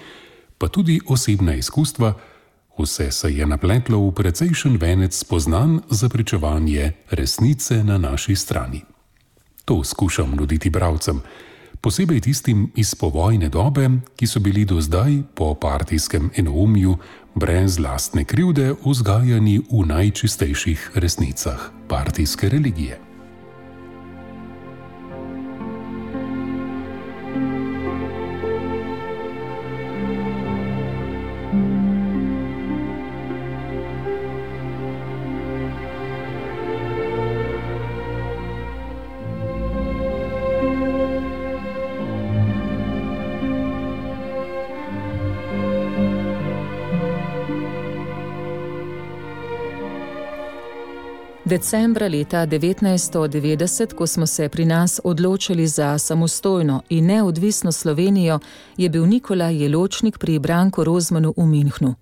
pa 0.59 0.69
tudi 0.69 1.01
osebna 1.07 1.55
izkustva, 1.55 2.15
vse 2.79 3.11
se 3.11 3.31
je 3.31 3.47
napletlo 3.47 3.99
v 3.99 4.15
precejšen 4.15 4.79
venec 4.79 5.15
spoznan 5.15 5.83
za 5.91 6.09
prečevanje 6.09 6.93
resnice 7.11 7.85
na 7.85 7.99
naši 7.99 8.37
strani. 8.37 8.83
To 9.65 9.85
skušam 9.85 10.37
nuditi 10.37 10.71
bravcem 10.71 11.23
posebej 11.85 12.21
tistim 12.21 12.73
iz 12.81 12.95
povojne 12.97 13.53
dobe, 13.53 13.91
ki 14.17 14.27
so 14.27 14.41
bili 14.41 14.65
do 14.65 14.81
zdaj 14.81 15.21
po 15.37 15.53
partijskem 15.55 16.31
enoumju 16.33 16.97
brez 17.37 17.77
lastne 17.79 18.25
krivde 18.25 18.73
vzgajani 18.81 19.59
v 19.69 19.85
najčistejših 19.87 20.97
resnicah 20.97 21.61
partijske 21.89 22.49
religije. 22.49 23.14
Decembra 51.55 52.09
leta 52.09 52.47
1990, 52.47 53.95
ko 53.95 54.07
smo 54.07 54.27
se 54.27 54.49
pri 54.49 54.65
nas 54.65 55.01
odločili 55.05 55.67
za 55.67 55.99
samostojno 55.99 56.83
in 56.89 57.07
neodvisno 57.07 57.73
Slovenijo, 57.73 58.39
je 58.77 58.89
bil 58.89 59.07
Nikolaj 59.07 59.63
Jeločnik 59.63 60.19
pri 60.19 60.39
Branku 60.39 60.85
Rozmanu 60.85 61.35
v 61.37 61.47
Minhnu. 61.47 61.95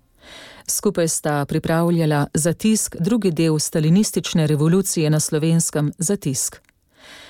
Skupaj 0.67 1.07
sta 1.07 1.45
pripravljala 1.45 2.27
za 2.33 2.53
tisk 2.53 2.95
drugi 2.99 3.31
del 3.31 3.59
stalinistične 3.59 4.47
revolucije 4.47 5.09
na 5.09 5.19
slovenskem 5.19 5.91
za 5.97 6.15
tisk. 6.15 6.55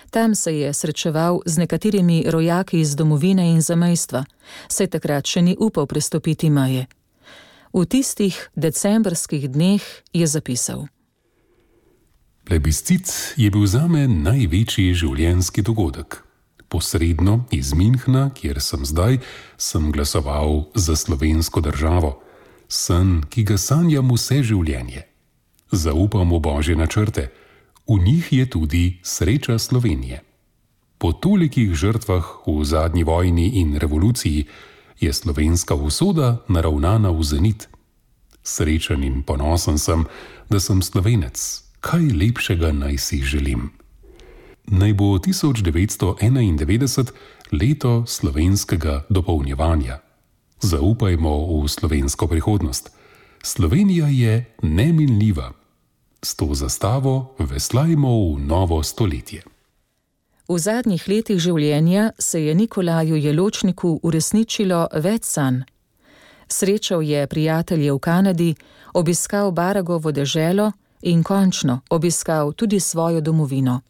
Tam 0.10 0.36
se 0.36 0.60
je 0.60 0.74
srečeval 0.74 1.40
z 1.46 1.58
nekaterimi 1.58 2.24
rojaki 2.28 2.80
iz 2.80 2.96
domovine 2.96 3.52
in 3.52 3.62
zamejstva, 3.62 4.26
saj 4.68 4.88
takrat 4.88 5.26
še 5.26 5.42
ni 5.42 5.58
upal 5.60 5.86
prestopiti 5.86 6.50
meje. 6.50 6.88
V 7.74 7.86
tistih 7.86 8.50
decembrskih 8.56 9.50
dneh 9.52 9.84
je 10.14 10.28
zapisal. 10.28 10.93
Plebiscit 12.44 13.34
je 13.38 13.50
bil 13.52 13.64
za 13.66 13.88
me 13.88 14.04
največji 14.08 14.92
življenjski 14.94 15.64
dogodek. 15.64 16.20
Posredno 16.68 17.46
iz 17.56 17.72
Minhna, 17.74 18.32
kjer 18.36 18.60
sem 18.62 18.84
zdaj, 18.86 19.22
sem 19.58 19.92
glasoval 19.96 20.66
za 20.76 20.96
slovensko 20.96 21.62
državo. 21.64 22.20
Sen, 22.68 23.22
ki 23.30 23.46
ga 23.48 23.58
sanjam 23.58 24.12
vse 24.12 24.42
življenje. 24.44 25.06
Zaupam 25.72 26.36
v 26.36 26.42
božje 26.44 26.76
načrte, 26.76 27.30
v 27.88 28.00
njih 28.04 28.28
je 28.34 28.46
tudi 28.50 28.84
sreča 29.04 29.56
Slovenije. 29.60 30.20
Po 30.98 31.14
tolikih 31.14 31.72
žrtvah 31.76 32.44
v 32.48 32.64
zadnji 32.64 33.04
vojni 33.04 33.60
in 33.60 33.76
revoluciji 33.80 34.48
je 35.00 35.14
slovenska 35.14 35.76
usoda 35.76 36.44
naravnana 36.48 37.12
v 37.12 37.24
zenit. 37.24 37.68
Srečen 38.44 39.04
in 39.04 39.24
ponosen 39.24 39.80
sem, 39.80 40.06
da 40.50 40.60
sem 40.60 40.82
slovenec, 40.82 41.64
kaj 41.84 42.16
lepšega 42.16 42.72
naj 42.72 42.98
si 42.98 43.20
želim. 43.24 43.70
Naj 44.68 44.94
bo 44.94 45.04
1991 45.04 47.12
leto 47.52 48.06
slovenskega 48.08 49.04
dopolnjevanja. 49.10 50.00
Zaupajmo 50.62 51.60
v 51.60 51.68
slovensko 51.68 52.28
prihodnost. 52.28 52.92
Slovenija 53.44 54.08
je 54.08 54.56
neminljiva. 54.62 55.52
S 56.24 56.36
to 56.36 56.56
zastavo 56.56 57.36
veslajmo 57.40 58.10
v 58.10 58.40
novo 58.40 58.84
stoletje. 58.84 59.42
V 60.48 60.60
zadnjih 60.60 61.08
letih 61.08 61.40
življenja 61.40 62.12
se 62.20 62.46
je 62.46 62.56
Nikolaju 62.56 63.16
Jeločniku 63.16 64.00
uresničilo 64.04 64.88
več 65.04 65.24
sanj. 65.24 65.60
Srečal 66.48 67.04
je 67.04 67.28
prijatelje 67.28 67.92
v 67.92 68.00
Kanadi, 68.00 68.56
obiskal 68.94 69.52
Baragovo 69.52 70.12
deželo, 70.12 70.72
in 71.04 71.24
končno 71.24 71.80
obiskal 71.90 72.54
tudi 72.54 72.80
svojo 72.80 73.22
domovino. 73.22 73.82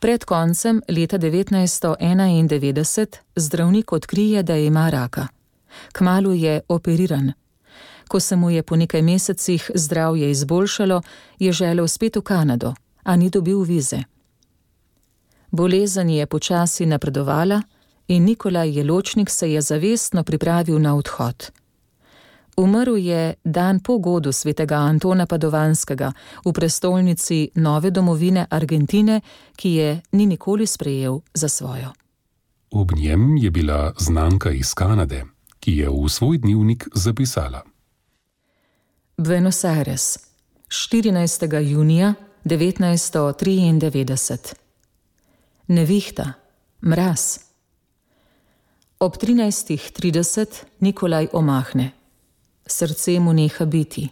Pred 0.00 0.24
koncem 0.24 0.82
leta 0.88 1.18
1991 1.18 3.16
zdravnik 3.36 3.92
odkrije, 3.92 4.42
da 4.42 4.56
ima 4.56 4.90
raka. 4.90 5.26
Kmalu 5.92 6.32
je 6.32 6.60
operiran. 6.68 7.32
Ko 8.08 8.20
se 8.20 8.36
mu 8.36 8.50
je 8.50 8.62
po 8.62 8.76
nekaj 8.76 9.02
mesecih 9.02 9.70
zdravje 9.74 10.30
izboljšalo, 10.30 11.02
je 11.38 11.52
želel 11.52 11.88
spet 11.88 12.16
v 12.16 12.20
Kanado, 12.20 12.74
a 13.02 13.16
ni 13.16 13.30
dobil 13.30 13.62
vize. 13.62 14.02
Bolezen 15.50 16.10
je 16.10 16.26
počasi 16.26 16.86
napredovala 16.86 17.62
in 18.08 18.24
Nikolaj 18.24 18.78
Jeločnik 18.78 19.30
se 19.30 19.52
je 19.52 19.60
zavestno 19.60 20.24
pripravil 20.24 20.78
na 20.80 20.96
odhod. 20.96 21.61
Umrl 22.56 22.96
je 22.96 23.34
dan 23.44 23.80
po 23.80 23.98
godu 23.98 24.32
svetega 24.32 24.76
Antona 24.76 25.26
Padovanskega 25.26 26.12
v 26.44 26.52
prestolnici 26.52 27.50
nove 27.54 27.90
domovine 27.90 28.46
Argentine, 28.50 29.20
ki 29.56 29.68
je 29.68 30.00
ni 30.12 30.26
nikoli 30.26 30.66
sprejel 30.66 31.20
za 31.34 31.48
svojo. 31.48 31.92
Ob 32.70 32.92
njem 32.92 33.36
je 33.36 33.50
bila 33.50 33.92
znanka 33.98 34.50
iz 34.50 34.74
Kanade, 34.74 35.24
ki 35.60 35.76
je 35.76 35.90
v 35.90 36.08
svoj 36.08 36.38
dnevnik 36.38 36.88
zapisala: 36.94 37.62
Buenos 39.16 39.64
Aires, 39.64 40.18
14. 40.68 41.60
junija 41.60 42.14
1993. 42.44 44.54
Nevihta, 45.66 46.32
Mraz. 46.82 47.38
Ob 48.98 49.16
13.30 49.16 50.46
Nikolaj 50.80 51.26
omahne, 51.32 51.90
srce 52.66 53.20
mu 53.20 53.32
neha 53.32 53.64
biti. 53.64 54.08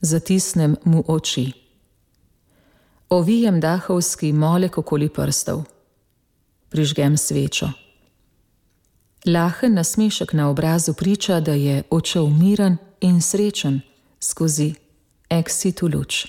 Zatisnem 0.00 0.76
mu 0.84 1.04
oči. 1.08 1.52
Ovijem 3.08 3.60
dahovski 3.60 4.32
molek 4.32 4.78
okoli 4.78 5.08
prstov. 5.08 5.64
Prižgem 6.68 7.16
svečo. 7.16 7.70
Lahen 9.26 9.74
nasmešek 9.74 10.32
na 10.32 10.50
obrazu 10.50 10.94
priča, 10.94 11.40
da 11.40 11.52
je 11.52 11.82
očel 11.90 12.26
miren 12.26 12.76
in 13.00 13.22
srečen 13.22 13.80
skozi 14.20 14.74
exitu 15.30 15.88
luč. 15.94 16.26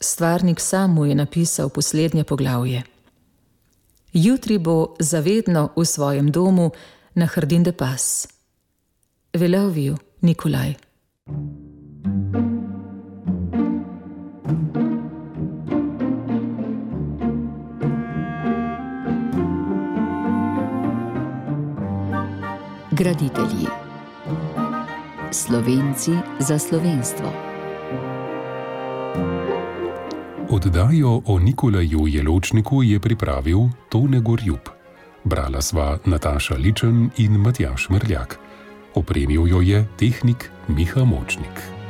Stvarnik 0.00 0.60
sam 0.60 0.94
mu 0.94 1.06
je 1.06 1.14
napisal 1.14 1.68
poslednje 1.68 2.24
poglavje. 2.24 2.82
Jutri 4.12 4.58
bo 4.58 4.94
zavedno 5.00 5.72
v 5.76 5.84
svojem 5.84 6.30
domu 6.30 6.70
na 7.14 7.26
Hrdinde 7.26 7.72
pas. 7.72 8.33
Velovju, 9.34 9.96
Nikolaj. 10.20 10.74
Graditelji. 22.90 23.66
Slovenci 25.32 26.12
za 26.38 26.58
slovenstvo. 26.58 27.32
Oddajo 30.50 31.22
o 31.26 31.38
Nikolaju 31.38 32.06
Jeločniku 32.06 32.82
je 32.82 33.00
pripravil 33.00 33.58
Tone 33.88 34.20
Gorjub. 34.20 34.68
Brala 35.24 35.62
sva 35.62 35.98
Nataša 36.04 36.54
Ličen 36.54 37.10
in 37.16 37.32
Matjaš 37.32 37.88
Mrljak. 37.88 38.43
Opremil 38.94 39.46
jo 39.46 39.60
je 39.60 39.86
tehnik 39.96 40.50
Miha 40.68 41.04
Močnik. 41.04 41.83